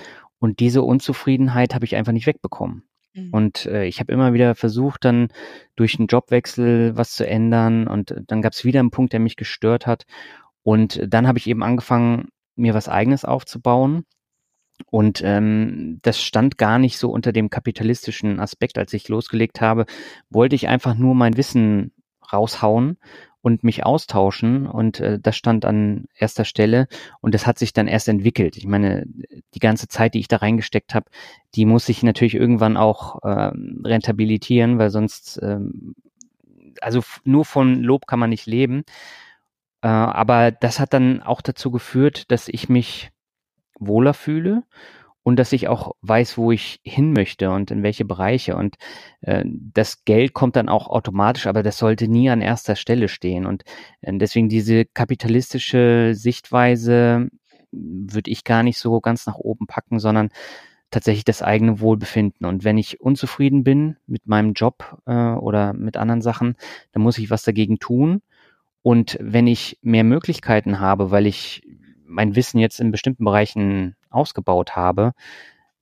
[0.41, 2.85] und diese Unzufriedenheit habe ich einfach nicht wegbekommen.
[3.15, 3.29] Mhm.
[3.31, 5.29] Und äh, ich habe immer wieder versucht, dann
[5.77, 7.87] durch einen Jobwechsel was zu ändern.
[7.87, 10.07] Und dann gab es wieder einen Punkt, der mich gestört hat.
[10.63, 14.05] Und dann habe ich eben angefangen, mir was eigenes aufzubauen.
[14.87, 19.87] Und ähm, das stand gar nicht so unter dem kapitalistischen Aspekt, als ich losgelegt habe,
[20.31, 21.93] wollte ich einfach nur mein Wissen
[22.33, 22.99] raushauen
[23.43, 26.89] und mich austauschen und äh, das stand an erster Stelle
[27.21, 28.57] und das hat sich dann erst entwickelt.
[28.57, 29.07] Ich meine,
[29.55, 31.11] die ganze Zeit, die ich da reingesteckt habe,
[31.55, 35.95] die muss ich natürlich irgendwann auch ähm, rentabilitieren, weil sonst, ähm,
[36.81, 38.85] also nur von Lob kann man nicht leben.
[39.83, 43.11] Äh, aber das hat dann auch dazu geführt, dass ich mich
[43.81, 44.63] wohler fühle
[45.23, 48.57] und dass ich auch weiß, wo ich hin möchte und in welche Bereiche.
[48.57, 48.77] Und
[49.21, 53.47] äh, das Geld kommt dann auch automatisch, aber das sollte nie an erster Stelle stehen.
[53.47, 53.65] Und
[54.01, 57.29] äh, deswegen diese kapitalistische Sichtweise
[57.71, 60.31] würde ich gar nicht so ganz nach oben packen, sondern
[60.91, 62.47] tatsächlich das eigene Wohlbefinden.
[62.47, 66.57] Und wenn ich unzufrieden bin mit meinem Job äh, oder mit anderen Sachen,
[66.93, 68.23] dann muss ich was dagegen tun.
[68.83, 71.63] Und wenn ich mehr Möglichkeiten habe, weil ich
[72.11, 75.13] mein Wissen jetzt in bestimmten Bereichen ausgebaut habe,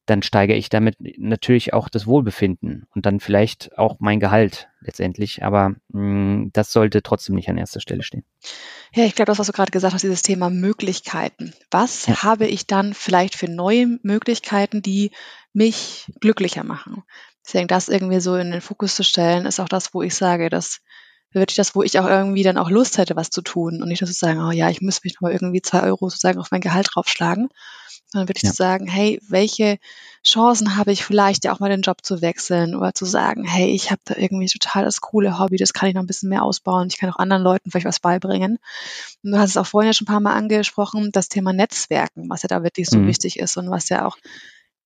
[0.09, 5.45] dann steigere ich damit natürlich auch das Wohlbefinden und dann vielleicht auch mein Gehalt letztendlich.
[5.45, 8.24] Aber mh, mm, das sollte trotzdem nicht an erster Stelle stehen.
[8.95, 11.53] Ja, ich glaube, das, was du gerade gesagt hast, dieses Thema Möglichkeiten.
[11.70, 12.22] Was ja.
[12.22, 15.11] habe ich dann vielleicht für neue Möglichkeiten, die
[15.53, 17.03] mich glücklicher machen?
[17.45, 20.49] Deswegen das irgendwie so in den Fokus zu stellen, ist auch das, wo ich sage,
[20.49, 20.81] dass
[21.33, 24.01] wirklich das, wo ich auch irgendwie dann auch Lust hätte, was zu tun und nicht
[24.01, 26.61] nur zu sagen, oh ja, ich muss mich mal irgendwie zwei Euro sozusagen auf mein
[26.61, 27.49] Gehalt draufschlagen,
[28.11, 28.51] sondern wirklich ja.
[28.51, 29.79] zu sagen, hey, welche
[30.24, 33.70] Chancen habe ich vielleicht ja auch mal den Job zu wechseln oder zu sagen, hey,
[33.70, 36.43] ich habe da irgendwie total das coole Hobby, das kann ich noch ein bisschen mehr
[36.43, 38.59] ausbauen, ich kann auch anderen Leuten vielleicht was beibringen.
[39.22, 42.29] Und du hast es auch vorhin ja schon ein paar Mal angesprochen, das Thema Netzwerken,
[42.31, 43.07] was ja da wirklich so mhm.
[43.07, 44.16] wichtig ist und was ja auch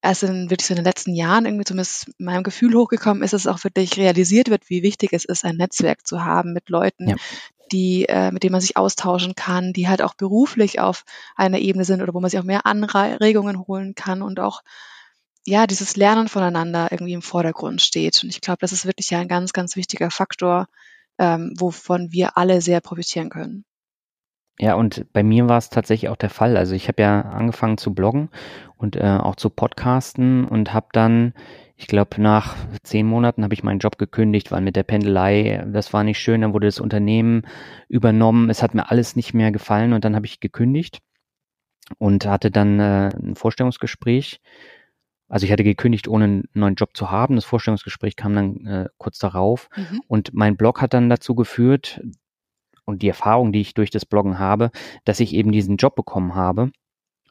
[0.02, 3.42] erst in wirklich so in den letzten Jahren irgendwie zumindest meinem Gefühl hochgekommen ist, dass
[3.42, 7.10] es auch wirklich realisiert wird, wie wichtig es ist, ein Netzwerk zu haben mit Leuten,
[7.10, 7.16] ja.
[7.70, 11.04] die, äh, mit denen man sich austauschen kann, die halt auch beruflich auf
[11.36, 14.62] einer Ebene sind oder wo man sich auch mehr Anregungen holen kann und auch
[15.44, 18.22] ja, dieses Lernen voneinander irgendwie im Vordergrund steht.
[18.22, 20.66] Und ich glaube, das ist wirklich ja ein ganz, ganz wichtiger Faktor,
[21.18, 23.64] ähm, wovon wir alle sehr profitieren können.
[24.58, 26.56] Ja, und bei mir war es tatsächlich auch der Fall.
[26.56, 28.28] Also ich habe ja angefangen zu bloggen
[28.76, 31.32] und äh, auch zu podcasten und habe dann,
[31.76, 35.92] ich glaube, nach zehn Monaten habe ich meinen Job gekündigt, weil mit der Pendelei, das
[35.92, 37.42] war nicht schön, dann wurde das Unternehmen
[37.88, 41.00] übernommen, es hat mir alles nicht mehr gefallen und dann habe ich gekündigt
[41.98, 44.40] und hatte dann äh, ein Vorstellungsgespräch.
[45.28, 47.36] Also ich hatte gekündigt, ohne einen neuen Job zu haben.
[47.36, 49.70] Das Vorstellungsgespräch kam dann äh, kurz darauf.
[49.74, 50.02] Mhm.
[50.06, 52.02] Und mein Blog hat dann dazu geführt,
[52.92, 54.70] und die Erfahrung, die ich durch das Bloggen habe,
[55.04, 56.70] dass ich eben diesen Job bekommen habe.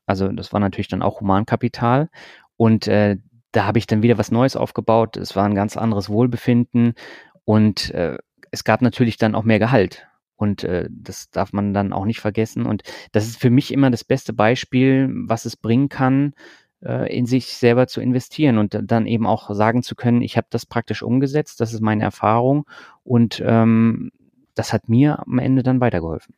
[0.06, 2.10] Also das war natürlich dann auch Humankapital.
[2.58, 3.18] Und äh,
[3.52, 5.18] da habe ich dann wieder was Neues aufgebaut.
[5.18, 6.94] Es war ein ganz anderes Wohlbefinden
[7.46, 8.18] und äh,
[8.52, 10.08] es gab natürlich dann auch mehr Gehalt.
[10.36, 12.66] Und äh, das darf man dann auch nicht vergessen.
[12.66, 16.34] Und das ist für mich immer das beste Beispiel, was es bringen kann,
[16.84, 20.48] äh, in sich selber zu investieren und dann eben auch sagen zu können, ich habe
[20.50, 22.66] das praktisch umgesetzt, das ist meine Erfahrung
[23.04, 24.12] und ähm,
[24.56, 26.36] das hat mir am Ende dann weitergeholfen.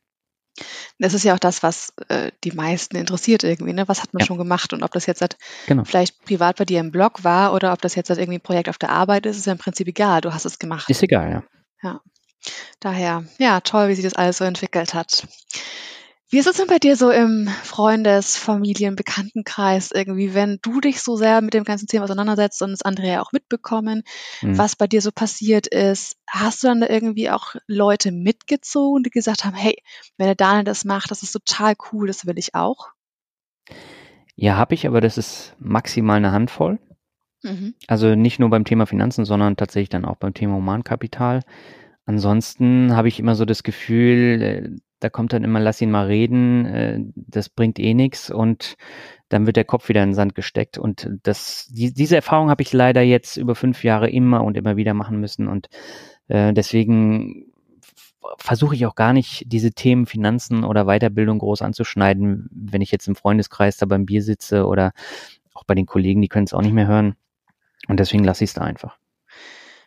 [0.98, 3.72] Das ist ja auch das, was äh, die meisten interessiert irgendwie.
[3.72, 3.88] Ne?
[3.88, 4.26] Was hat man ja.
[4.26, 4.72] schon gemacht?
[4.72, 5.36] Und ob das jetzt halt
[5.66, 5.84] genau.
[5.84, 8.68] vielleicht privat bei dir im Blog war oder ob das jetzt halt irgendwie ein Projekt
[8.68, 10.20] auf der Arbeit ist, ist ja im Prinzip egal.
[10.20, 10.88] Du hast es gemacht.
[10.88, 11.44] Ist egal, ja.
[11.82, 12.00] Ja.
[12.78, 15.26] Daher, ja, toll, wie sich das alles so entwickelt hat.
[16.34, 21.00] Wie ist es denn bei dir so im Freundes-, Familien-, Bekanntenkreis irgendwie, wenn du dich
[21.00, 24.02] so sehr mit dem ganzen Thema auseinandersetzt und das andere ja auch mitbekommen,
[24.42, 24.58] mhm.
[24.58, 26.16] was bei dir so passiert ist?
[26.28, 29.76] Hast du dann da irgendwie auch Leute mitgezogen, die gesagt haben, hey,
[30.16, 32.88] wenn der Daniel das macht, das ist total cool, das will ich auch?
[34.34, 36.80] Ja, habe ich, aber das ist maximal eine Handvoll.
[37.44, 37.74] Mhm.
[37.86, 41.42] Also nicht nur beim Thema Finanzen, sondern tatsächlich dann auch beim Thema Humankapital.
[42.06, 46.06] Ansonsten habe ich immer so das Gefühl, äh, da kommt dann immer, lass ihn mal
[46.06, 48.76] reden, äh, das bringt eh nichts und
[49.28, 50.78] dann wird der Kopf wieder in den Sand gesteckt.
[50.78, 54.76] Und das, die, diese Erfahrung habe ich leider jetzt über fünf Jahre immer und immer
[54.76, 55.46] wieder machen müssen.
[55.46, 55.68] Und
[56.28, 57.52] äh, deswegen
[58.38, 63.06] versuche ich auch gar nicht, diese Themen Finanzen oder Weiterbildung groß anzuschneiden, wenn ich jetzt
[63.06, 64.92] im Freundeskreis da beim Bier sitze oder
[65.52, 67.14] auch bei den Kollegen, die können es auch nicht mehr hören.
[67.88, 68.96] Und deswegen lasse ich es da einfach.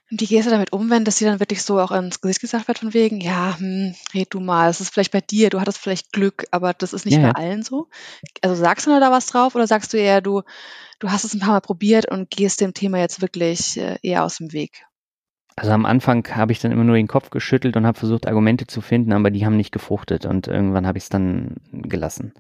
[0.10, 2.40] Und wie gehst du damit um, wenn das dir dann wirklich so auch ins Gesicht
[2.40, 5.60] gesagt wird, von wegen, ja, hm, red du mal, es ist vielleicht bei dir, du
[5.60, 7.34] hattest vielleicht Glück, aber das ist nicht ja, bei ja.
[7.36, 7.88] allen so.
[8.42, 10.44] Also sagst du da was drauf oder sagst du eher, du,
[11.00, 14.24] du hast es ein paar Mal probiert und gehst dem Thema jetzt wirklich äh, eher
[14.24, 14.86] aus dem Weg?
[15.58, 18.68] Also am Anfang habe ich dann immer nur den Kopf geschüttelt und habe versucht, Argumente
[18.68, 22.34] zu finden, aber die haben nicht gefruchtet und irgendwann habe ich es dann gelassen.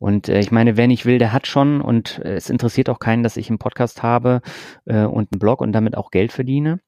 [0.00, 2.98] Und äh, ich meine, wer nicht will, der hat schon und äh, es interessiert auch
[2.98, 4.40] keinen, dass ich einen Podcast habe
[4.86, 6.80] äh, und einen Blog und damit auch Geld verdiene.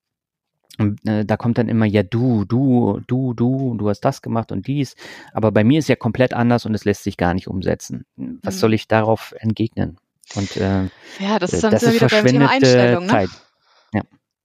[0.79, 4.53] Und äh, da kommt dann immer, ja, du, du, du, du, du hast das gemacht
[4.53, 4.97] und dies.
[5.33, 8.07] Aber bei mir ist ja komplett anders und es lässt sich gar nicht umsetzen.
[8.17, 8.59] Was mhm.
[8.59, 9.99] soll ich darauf entgegnen?
[10.35, 10.85] Und äh,
[11.19, 13.29] ja, das ist dann das ist wieder beim Thema Einstellung, ne?
[13.93, 14.03] Ja.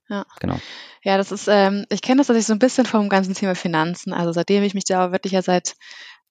[0.08, 0.58] ja, genau.
[1.02, 3.54] Ja, das ist, ähm, ich kenne das dass ich so ein bisschen vom ganzen Thema
[3.54, 4.12] Finanzen.
[4.12, 5.76] Also seitdem ich mich da wirklich ja seit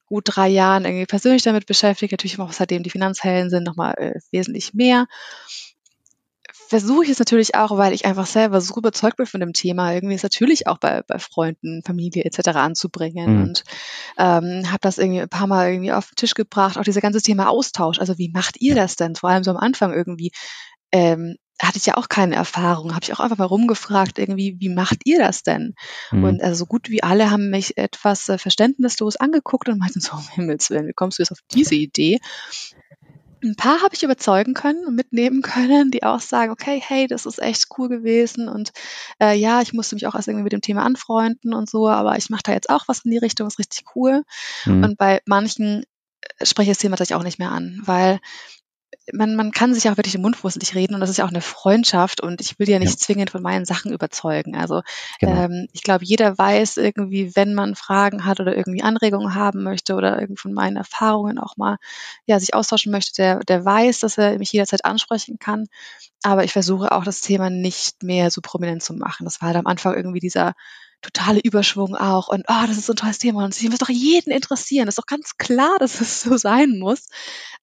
[0.05, 4.19] gut drei Jahren irgendwie persönlich damit beschäftige, natürlich auch seitdem die Finanzhelden sind, nochmal äh,
[4.31, 5.07] wesentlich mehr
[6.67, 9.93] versuche ich es natürlich auch, weil ich einfach selber so überzeugt bin von dem Thema,
[9.93, 12.49] irgendwie es natürlich auch bei, bei Freunden, Familie etc.
[12.49, 13.35] anzubringen.
[13.35, 13.43] Mhm.
[13.43, 13.63] Und
[14.17, 17.21] ähm, habe das irgendwie ein paar Mal irgendwie auf den Tisch gebracht, auch dieses ganze
[17.21, 17.99] Thema Austausch.
[17.99, 19.15] Also wie macht ihr das denn?
[19.15, 20.31] Vor allem so am Anfang irgendwie.
[20.91, 24.69] Ähm, hatte ich ja auch keine Erfahrung, habe ich auch einfach mal rumgefragt, irgendwie, wie
[24.69, 25.73] macht ihr das denn?
[26.11, 26.23] Mhm.
[26.23, 30.13] Und also so gut wie alle haben mich etwas äh, verständnislos angeguckt und meinten so,
[30.13, 32.19] um Himmels Willen, wie kommst du jetzt auf diese Idee?
[33.43, 37.25] Ein paar habe ich überzeugen können und mitnehmen können, die auch sagen, okay, hey, das
[37.25, 38.71] ist echt cool gewesen und
[39.21, 42.17] äh, ja, ich musste mich auch erst irgendwie mit dem Thema anfreunden und so, aber
[42.17, 44.23] ich mache da jetzt auch was in die Richtung, ist richtig cool.
[44.65, 44.83] Mhm.
[44.83, 45.85] Und bei manchen
[46.41, 48.19] spreche das Thema tatsächlich auch nicht mehr an, weil
[49.13, 51.29] man, man kann sich auch wirklich im Mund fusselig reden und das ist ja auch
[51.29, 52.97] eine Freundschaft und ich will ja nicht ja.
[52.97, 54.55] zwingend von meinen Sachen überzeugen.
[54.55, 54.81] Also
[55.19, 55.43] genau.
[55.43, 59.95] ähm, ich glaube, jeder weiß irgendwie, wenn man Fragen hat oder irgendwie Anregungen haben möchte
[59.95, 61.77] oder irgendwie von meinen Erfahrungen auch mal
[62.25, 65.67] ja, sich austauschen möchte, der, der weiß, dass er mich jederzeit ansprechen kann.
[66.23, 69.23] Aber ich versuche auch das Thema nicht mehr so prominent zu machen.
[69.23, 70.53] Das war halt am Anfang irgendwie dieser
[71.01, 73.89] totale Überschwung auch und oh, das ist so ein tolles Thema und es muss doch
[73.89, 74.85] jeden interessieren.
[74.85, 77.07] Das ist doch ganz klar, dass es so sein muss.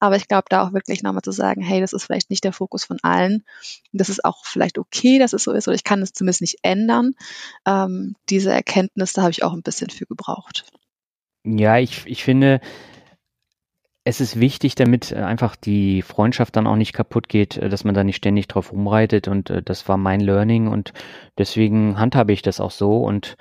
[0.01, 2.53] Aber ich glaube, da auch wirklich nochmal zu sagen, hey, das ist vielleicht nicht der
[2.53, 3.45] Fokus von allen.
[3.93, 6.59] Das ist auch vielleicht okay, dass es so ist oder ich kann es zumindest nicht
[6.63, 7.15] ändern.
[7.67, 10.65] Ähm, diese Erkenntnis, da habe ich auch ein bisschen für gebraucht.
[11.45, 12.61] Ja, ich, ich finde,
[14.05, 17.85] es ist wichtig, damit äh, einfach die Freundschaft dann auch nicht kaputt geht, äh, dass
[17.85, 20.93] man da nicht ständig drauf rumreitet und äh, das war mein Learning und
[21.39, 23.37] deswegen handhabe ich das auch so und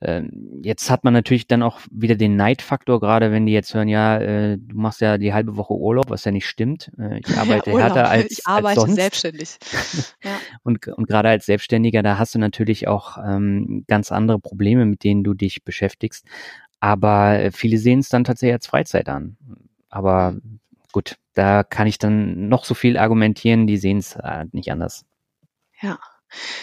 [0.00, 0.22] äh,
[0.62, 4.18] jetzt hat man natürlich dann auch wieder den Neidfaktor, gerade wenn die jetzt hören, ja,
[4.18, 6.92] du machst ja die halbe Woche Urlaub, was ja nicht stimmt.
[7.24, 8.94] Ich arbeite ja, härter als Ich arbeite als sonst.
[8.96, 9.56] selbstständig.
[10.22, 10.30] ja.
[10.62, 15.02] und, und gerade als Selbstständiger, da hast du natürlich auch ähm, ganz andere Probleme, mit
[15.02, 16.26] denen du dich beschäftigst.
[16.78, 19.38] Aber viele sehen es dann tatsächlich als Freizeit an.
[19.88, 20.36] Aber
[20.92, 25.04] gut, da kann ich dann noch so viel argumentieren, die sehen es äh, nicht anders.
[25.80, 25.98] Ja.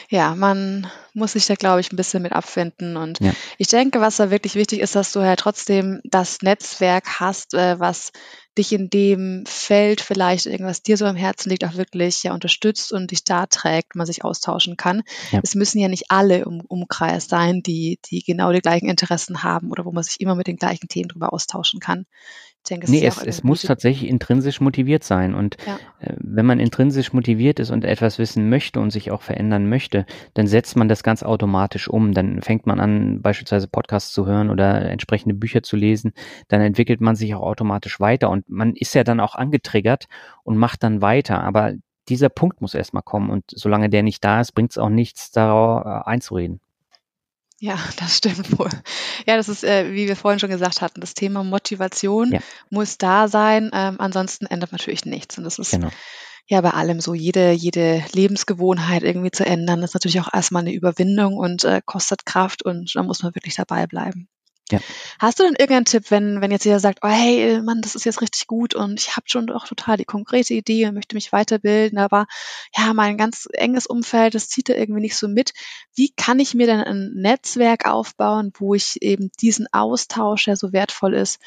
[0.10, 2.98] Ja, man muss sich da, glaube ich, ein bisschen mit abfinden.
[2.98, 3.32] Und ja.
[3.58, 7.80] ich denke, was da wirklich wichtig ist, dass du ja trotzdem das Netzwerk hast, äh,
[7.80, 8.12] was
[8.58, 12.92] dich in dem Feld vielleicht irgendwas dir so am Herzen liegt, auch wirklich ja unterstützt
[12.92, 15.02] und dich da trägt, man sich austauschen kann.
[15.32, 15.40] Ja.
[15.42, 19.72] Es müssen ja nicht alle im Umkreis sein, die, die genau die gleichen Interessen haben
[19.72, 22.06] oder wo man sich immer mit den gleichen Themen drüber austauschen kann.
[22.70, 25.34] Denke, es nee, es, es muss tatsächlich intrinsisch motiviert sein.
[25.34, 25.76] Und ja.
[26.00, 30.06] äh, wenn man intrinsisch motiviert ist und etwas wissen möchte und sich auch verändern möchte,
[30.34, 32.14] dann setzt man das ganz automatisch um.
[32.14, 36.14] Dann fängt man an, beispielsweise Podcasts zu hören oder entsprechende Bücher zu lesen.
[36.48, 38.30] Dann entwickelt man sich auch automatisch weiter.
[38.30, 40.06] Und man ist ja dann auch angetriggert
[40.44, 41.44] und macht dann weiter.
[41.44, 41.74] Aber
[42.10, 43.30] dieser Punkt muss erstmal kommen.
[43.30, 46.62] Und solange der nicht da ist, bringt es auch nichts, darauf äh, einzureden.
[47.64, 48.70] Ja, das stimmt wohl.
[49.26, 52.40] Ja, das ist, äh, wie wir vorhin schon gesagt hatten, das Thema Motivation ja.
[52.70, 53.72] muss da sein.
[53.74, 55.38] Ähm, ansonsten ändert natürlich nichts.
[55.38, 55.90] Und das ist genau.
[56.46, 57.14] ja bei allem so.
[57.14, 62.26] Jede, jede Lebensgewohnheit irgendwie zu ändern, ist natürlich auch erstmal eine Überwindung und äh, kostet
[62.26, 64.28] Kraft und da muss man wirklich dabei bleiben.
[64.72, 64.80] Ja.
[65.20, 68.06] Hast du denn irgendeinen Tipp, wenn, wenn jetzt jeder sagt, oh hey, Mann, das ist
[68.06, 71.34] jetzt richtig gut und ich habe schon doch total die konkrete Idee und möchte mich
[71.34, 72.28] weiterbilden, aber
[72.76, 75.52] ja, mein ganz enges Umfeld, das zieht da irgendwie nicht so mit.
[75.96, 80.72] Wie kann ich mir denn ein Netzwerk aufbauen, wo ich eben diesen Austausch, der so
[80.72, 81.40] wertvoll ist,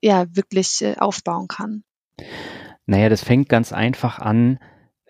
[0.00, 1.84] ja, wirklich äh, aufbauen kann?
[2.86, 4.58] Naja, das fängt ganz einfach an,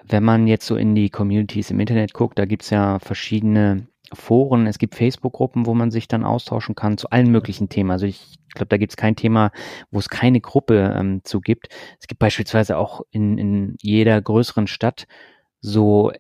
[0.02, 4.66] wenn man jetzt so in die Communities im Internet guckt, da gibt's ja verschiedene Foren,
[4.66, 7.90] es gibt Facebook-Gruppen, wo man sich dann austauschen kann zu allen möglichen Themen.
[7.90, 9.50] Also ich glaube, da gibt es kein Thema,
[9.90, 11.68] wo es keine Gruppe ähm, zu gibt.
[12.00, 15.06] Es gibt beispielsweise auch in, in jeder größeren Stadt
[15.60, 16.12] so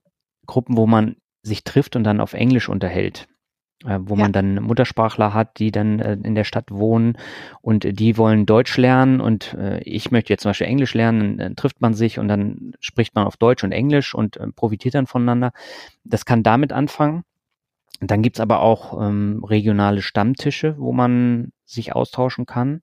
[0.46, 3.26] Gruppen, wo man sich trifft und dann auf Englisch unterhält.
[3.84, 4.22] Äh, wo ja.
[4.22, 7.18] man dann Muttersprachler hat, die dann äh, in der Stadt wohnen
[7.62, 11.56] und die wollen Deutsch lernen und äh, ich möchte jetzt zum Beispiel Englisch lernen, dann
[11.56, 15.06] trifft man sich und dann spricht man auf Deutsch und Englisch und äh, profitiert dann
[15.06, 15.52] voneinander.
[16.04, 17.24] Das kann damit anfangen.
[18.00, 22.82] Dann gibt's aber auch ähm, regionale Stammtische, wo man sich austauschen kann.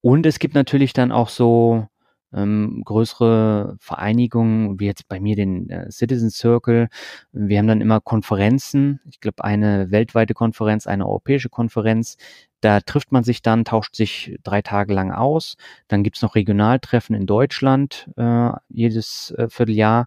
[0.00, 1.86] Und es gibt natürlich dann auch so
[2.32, 6.88] ähm, größere Vereinigungen, wie jetzt bei mir den äh, Citizen Circle.
[7.32, 12.16] Wir haben dann immer Konferenzen, ich glaube eine weltweite Konferenz, eine europäische Konferenz.
[12.60, 15.56] Da trifft man sich dann, tauscht sich drei Tage lang aus.
[15.88, 20.06] Dann gibt's noch Regionaltreffen in Deutschland äh, jedes äh, Vierteljahr.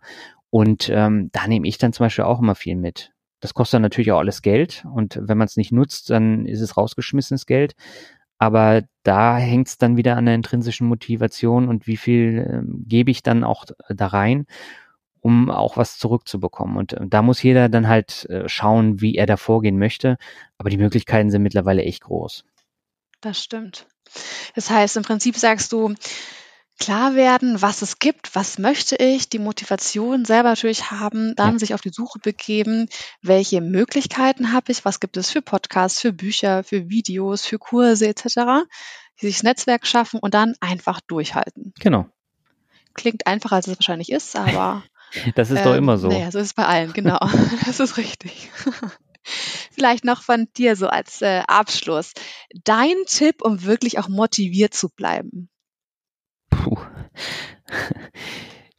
[0.50, 3.12] Und ähm, da nehme ich dann zum Beispiel auch immer viel mit.
[3.40, 6.62] Das kostet dann natürlich auch alles Geld und wenn man es nicht nutzt, dann ist
[6.62, 7.74] es rausgeschmissenes Geld.
[8.38, 13.12] Aber da hängt es dann wieder an der intrinsischen Motivation und wie viel äh, gebe
[13.12, 14.46] ich dann auch da rein,
[15.20, 16.78] um auch was zurückzubekommen.
[16.78, 20.18] Und äh, da muss jeder dann halt äh, schauen, wie er da vorgehen möchte.
[20.58, 22.46] Aber die Möglichkeiten sind mittlerweile echt groß.
[23.20, 23.88] Das stimmt.
[24.56, 25.94] Das heißt, im Prinzip sagst du,
[26.80, 31.60] klar werden, was es gibt, was möchte ich, die Motivation selber natürlich haben, dann ja.
[31.60, 32.88] sich auf die Suche begeben,
[33.22, 38.08] welche Möglichkeiten habe ich, was gibt es für Podcasts, für Bücher, für Videos, für Kurse
[38.08, 38.66] etc.,
[39.16, 41.74] sich das Netzwerk schaffen und dann einfach durchhalten.
[41.80, 42.08] Genau.
[42.94, 44.84] Klingt einfacher, als es wahrscheinlich ist, aber
[45.36, 46.08] das ist ähm, doch immer so.
[46.08, 47.20] Naja, so ist es bei allen, genau.
[47.66, 48.50] das ist richtig.
[49.24, 52.14] Vielleicht noch von dir so als äh, Abschluss.
[52.64, 55.50] Dein Tipp, um wirklich auch motiviert zu bleiben.
[56.50, 56.78] Puh.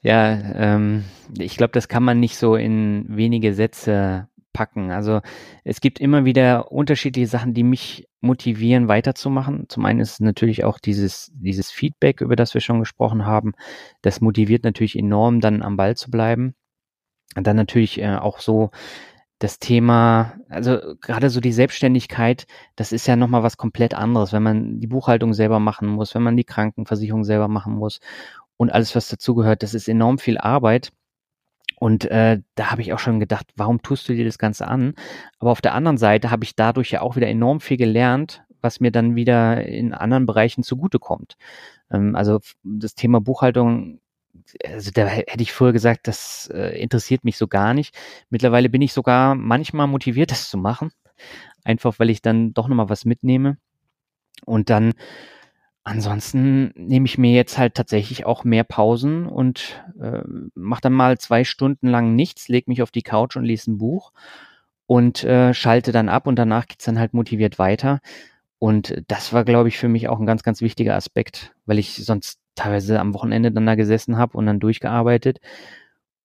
[0.03, 1.05] ja, ähm,
[1.39, 4.91] ich glaube, das kann man nicht so in wenige Sätze packen.
[4.91, 5.21] Also
[5.65, 9.67] es gibt immer wieder unterschiedliche Sachen, die mich motivieren, weiterzumachen.
[9.69, 13.53] Zum einen ist natürlich auch dieses, dieses Feedback, über das wir schon gesprochen haben.
[14.03, 16.55] Das motiviert natürlich enorm, dann am Ball zu bleiben.
[17.37, 18.71] Und dann natürlich äh, auch so
[19.41, 24.43] das Thema, also gerade so die Selbstständigkeit, das ist ja nochmal was komplett anderes, wenn
[24.43, 28.01] man die Buchhaltung selber machen muss, wenn man die Krankenversicherung selber machen muss
[28.59, 30.93] und alles, was dazugehört, das ist enorm viel Arbeit.
[31.77, 34.93] Und äh, da habe ich auch schon gedacht, warum tust du dir das Ganze an?
[35.39, 38.81] Aber auf der anderen Seite habe ich dadurch ja auch wieder enorm viel gelernt, was
[38.81, 41.39] mir dann wieder in anderen Bereichen zugutekommt.
[41.91, 44.01] Ähm, also das Thema Buchhaltung
[44.65, 47.95] also da hätte ich früher gesagt, das äh, interessiert mich so gar nicht.
[48.31, 50.93] Mittlerweile bin ich sogar manchmal motiviert, das zu machen.
[51.65, 53.59] Einfach weil ich dann doch nochmal was mitnehme.
[54.47, 54.95] Und dann
[55.85, 60.23] ansonsten nehme ich mir jetzt halt tatsächlich auch mehr Pausen und äh,
[60.55, 63.79] mache dann mal zwei Stunden lang nichts, lege mich auf die Couch und lese ein
[63.79, 64.13] Buch
[64.87, 68.01] und äh, schalte dann ab und danach geht's dann halt motiviert weiter.
[68.59, 72.05] Und das war, glaube ich, für mich auch ein ganz, ganz wichtiger Aspekt, weil ich
[72.05, 75.41] sonst teilweise am Wochenende dann da gesessen habe und dann durchgearbeitet.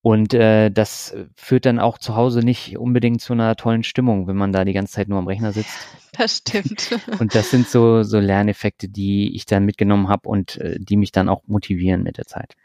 [0.01, 4.35] Und äh, das führt dann auch zu Hause nicht unbedingt zu einer tollen Stimmung, wenn
[4.35, 5.75] man da die ganze Zeit nur am Rechner sitzt.
[6.17, 6.97] Das stimmt.
[7.19, 11.11] Und das sind so, so Lerneffekte, die ich dann mitgenommen habe und äh, die mich
[11.11, 12.55] dann auch motivieren mit der Zeit.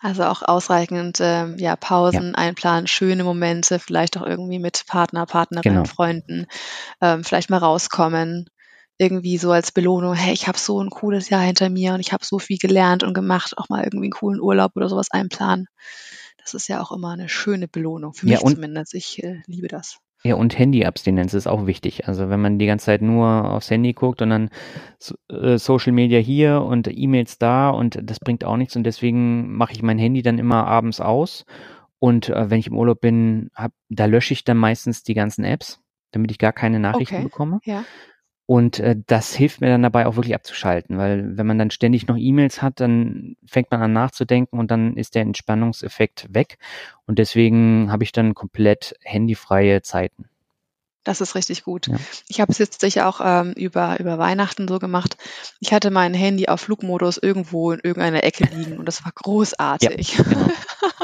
[0.00, 2.34] Also auch ausreichend ähm, ja, Pausen ja.
[2.34, 5.84] einplanen, schöne Momente, vielleicht auch irgendwie mit Partner, Partnerin, genau.
[5.84, 6.46] Freunden,
[7.00, 8.48] ähm, vielleicht mal rauskommen,
[9.00, 12.12] irgendwie so als Belohnung, hey, ich habe so ein cooles Jahr hinter mir und ich
[12.12, 15.66] habe so viel gelernt und gemacht, auch mal irgendwie einen coolen Urlaub oder sowas einplanen.
[16.36, 18.94] Das ist ja auch immer eine schöne Belohnung, für mich ja, zumindest.
[18.94, 19.98] Ich äh, liebe das.
[20.22, 22.06] Ja, und Handyabstinenz ist auch wichtig.
[22.06, 24.50] Also wenn man die ganze Zeit nur aufs Handy guckt und dann
[25.30, 29.72] äh, Social Media hier und E-Mails da und das bringt auch nichts und deswegen mache
[29.72, 31.46] ich mein Handy dann immer abends aus
[31.98, 35.44] und äh, wenn ich im Urlaub bin, hab, da lösche ich dann meistens die ganzen
[35.44, 35.80] Apps,
[36.10, 37.24] damit ich gar keine Nachrichten okay.
[37.24, 37.60] bekomme.
[37.64, 37.84] Ja.
[38.50, 42.08] Und äh, das hilft mir dann dabei auch wirklich abzuschalten, weil wenn man dann ständig
[42.08, 46.58] noch E-Mails hat, dann fängt man an nachzudenken und dann ist der Entspannungseffekt weg.
[47.06, 50.28] Und deswegen habe ich dann komplett handyfreie Zeiten.
[51.04, 51.86] Das ist richtig gut.
[51.86, 51.94] Ja.
[52.26, 55.16] Ich habe es jetzt sicher auch ähm, über, über Weihnachten so gemacht.
[55.60, 60.18] Ich hatte mein Handy auf Flugmodus irgendwo in irgendeiner Ecke liegen und das war großartig.
[60.18, 60.48] Ja, genau.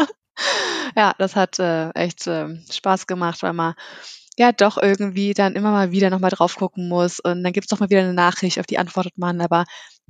[0.96, 3.74] ja das hat äh, echt äh, Spaß gemacht, weil man
[4.38, 7.70] ja doch irgendwie dann immer mal wieder nochmal drauf gucken muss und dann gibt es
[7.70, 9.40] doch mal wieder eine Nachricht, auf die antwortet man.
[9.40, 9.64] Aber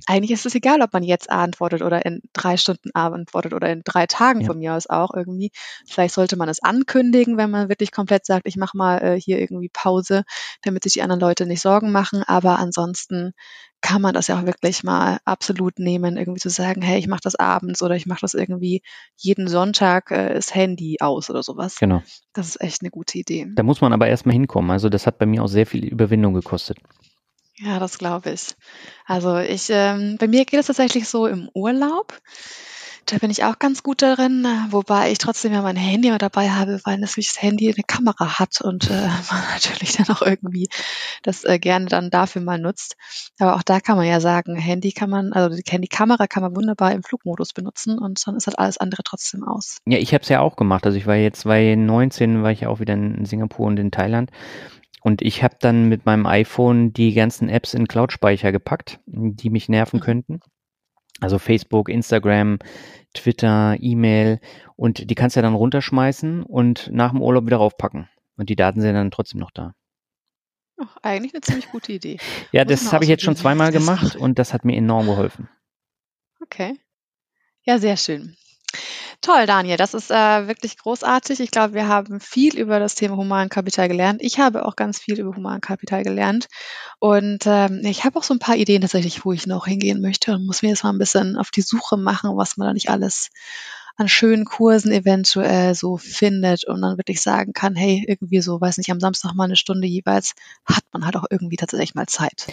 [0.05, 3.81] eigentlich ist es egal, ob man jetzt antwortet oder in drei Stunden antwortet oder in
[3.83, 4.47] drei Tagen ja.
[4.47, 5.51] von mir aus auch irgendwie.
[5.87, 9.39] Vielleicht sollte man es ankündigen, wenn man wirklich komplett sagt, ich mache mal äh, hier
[9.39, 10.23] irgendwie Pause,
[10.61, 12.23] damit sich die anderen Leute nicht Sorgen machen.
[12.23, 13.33] Aber ansonsten
[13.81, 17.21] kann man das ja auch wirklich mal absolut nehmen, irgendwie zu sagen, hey, ich mache
[17.23, 18.81] das abends oder ich mache das irgendwie
[19.15, 21.75] jeden Sonntag äh, das Handy aus oder sowas.
[21.79, 22.01] Genau.
[22.33, 23.47] Das ist echt eine gute Idee.
[23.55, 24.71] Da muss man aber erstmal hinkommen.
[24.71, 26.77] Also das hat bei mir auch sehr viel Überwindung gekostet.
[27.59, 28.55] Ja, das glaube ich.
[29.05, 32.13] Also ich, ähm, bei mir geht es tatsächlich so im Urlaub.
[33.07, 36.49] Da bin ich auch ganz gut darin, wobei ich trotzdem ja mein Handy immer dabei
[36.49, 38.93] habe, weil natürlich das Handy eine Kamera hat und äh,
[39.31, 40.67] man natürlich dann auch irgendwie
[41.23, 42.97] das äh, gerne dann dafür mal nutzt.
[43.39, 46.55] Aber auch da kann man ja sagen, Handy kann man, also die Handykamera kann man
[46.57, 49.77] wunderbar im Flugmodus benutzen und dann ist halt alles andere trotzdem aus.
[49.85, 50.85] Ja, ich habe es ja auch gemacht.
[50.85, 54.31] Also ich war jetzt 2019, war ich auch wieder in Singapur und in Thailand.
[55.01, 59.69] Und ich habe dann mit meinem iPhone die ganzen Apps in Cloud-Speicher gepackt, die mich
[59.69, 60.03] nerven mhm.
[60.03, 60.39] könnten.
[61.19, 62.59] Also Facebook, Instagram,
[63.13, 64.39] Twitter, E-Mail
[64.75, 68.07] und die kannst du ja dann runterschmeißen und nach dem Urlaub wieder raufpacken.
[68.37, 69.73] Und die Daten sind dann trotzdem noch da.
[70.79, 72.17] Ach, eigentlich eine ziemlich gute Idee.
[72.51, 75.49] ja, Muss das habe ich jetzt schon zweimal gemacht und das hat mir enorm geholfen.
[76.39, 76.79] Okay.
[77.63, 78.37] Ja, sehr schön.
[79.21, 81.39] Toll, Daniel, das ist äh, wirklich großartig.
[81.39, 84.21] Ich glaube, wir haben viel über das Thema Humankapital gelernt.
[84.21, 86.47] Ich habe auch ganz viel über Humankapital gelernt.
[86.99, 90.33] Und ähm, ich habe auch so ein paar Ideen tatsächlich, wo ich noch hingehen möchte
[90.33, 92.89] und muss mir jetzt mal ein bisschen auf die Suche machen, was man da nicht
[92.89, 93.29] alles
[93.97, 98.77] an schönen Kursen eventuell so findet und dann wirklich sagen kann, hey, irgendwie so, weiß
[98.77, 102.47] nicht, am Samstag mal eine Stunde jeweils, hat man halt auch irgendwie tatsächlich mal Zeit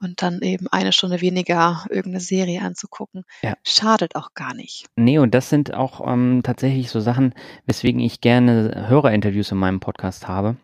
[0.00, 3.24] und dann eben eine Stunde weniger irgendeine Serie anzugucken.
[3.42, 3.54] Ja.
[3.64, 4.86] Schadet auch gar nicht.
[4.96, 7.34] Nee, und das sind auch ähm, tatsächlich so Sachen,
[7.66, 10.56] weswegen ich gerne Hörerinterviews in meinem Podcast habe.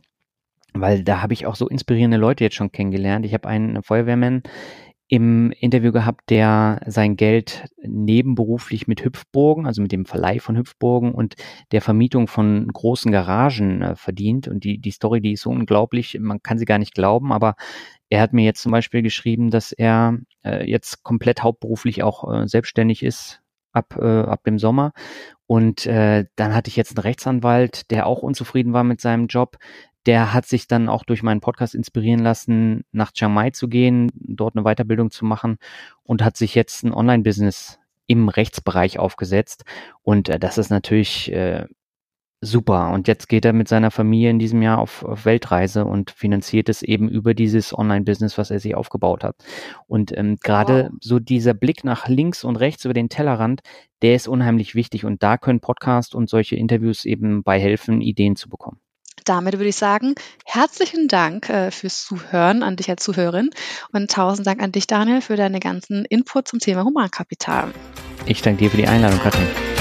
[0.73, 3.25] Weil da habe ich auch so inspirierende Leute jetzt schon kennengelernt.
[3.25, 4.43] Ich habe einen Feuerwehrmann
[5.15, 11.15] im Interview gehabt, der sein Geld nebenberuflich mit Hüpfburgen, also mit dem Verleih von Hüpfburgen
[11.15, 11.37] und
[11.71, 14.49] der Vermietung von großen Garagen äh, verdient.
[14.49, 17.55] Und die, die Story, die ist so unglaublich, man kann sie gar nicht glauben, aber
[18.11, 22.49] er hat mir jetzt zum Beispiel geschrieben, dass er äh, jetzt komplett hauptberuflich auch äh,
[22.49, 23.41] selbstständig ist
[23.71, 24.91] ab, äh, ab dem Sommer.
[25.47, 29.59] Und äh, dann hatte ich jetzt einen Rechtsanwalt, der auch unzufrieden war mit seinem Job,
[30.07, 34.11] der hat sich dann auch durch meinen Podcast inspirieren lassen, nach Chiang Mai zu gehen,
[34.15, 35.57] dort eine Weiterbildung zu machen
[36.03, 39.65] und hat sich jetzt ein Online-Business im Rechtsbereich aufgesetzt.
[40.03, 41.67] Und äh, das ist natürlich äh,
[42.45, 42.91] super.
[42.93, 46.69] Und jetzt geht er mit seiner Familie in diesem Jahr auf, auf Weltreise und finanziert
[46.69, 49.37] es eben über dieses Online-Business, was er sich aufgebaut hat.
[49.87, 50.99] Und ähm, gerade wow.
[51.01, 53.63] so dieser Blick nach links und rechts über den Tellerrand,
[54.03, 55.05] der ist unheimlich wichtig.
[55.05, 58.84] Und da können Podcast und solche Interviews eben bei helfen, Ideen zu bekommen.
[59.25, 60.15] Damit würde ich sagen,
[60.45, 63.51] herzlichen Dank äh, fürs Zuhören an dich als Zuhörerin
[63.93, 67.73] und tausend Dank an dich, Daniel, für deine ganzen Inputs zum Thema Humankapital.
[68.27, 69.74] Ich danke dir für die Einladung, Katrin.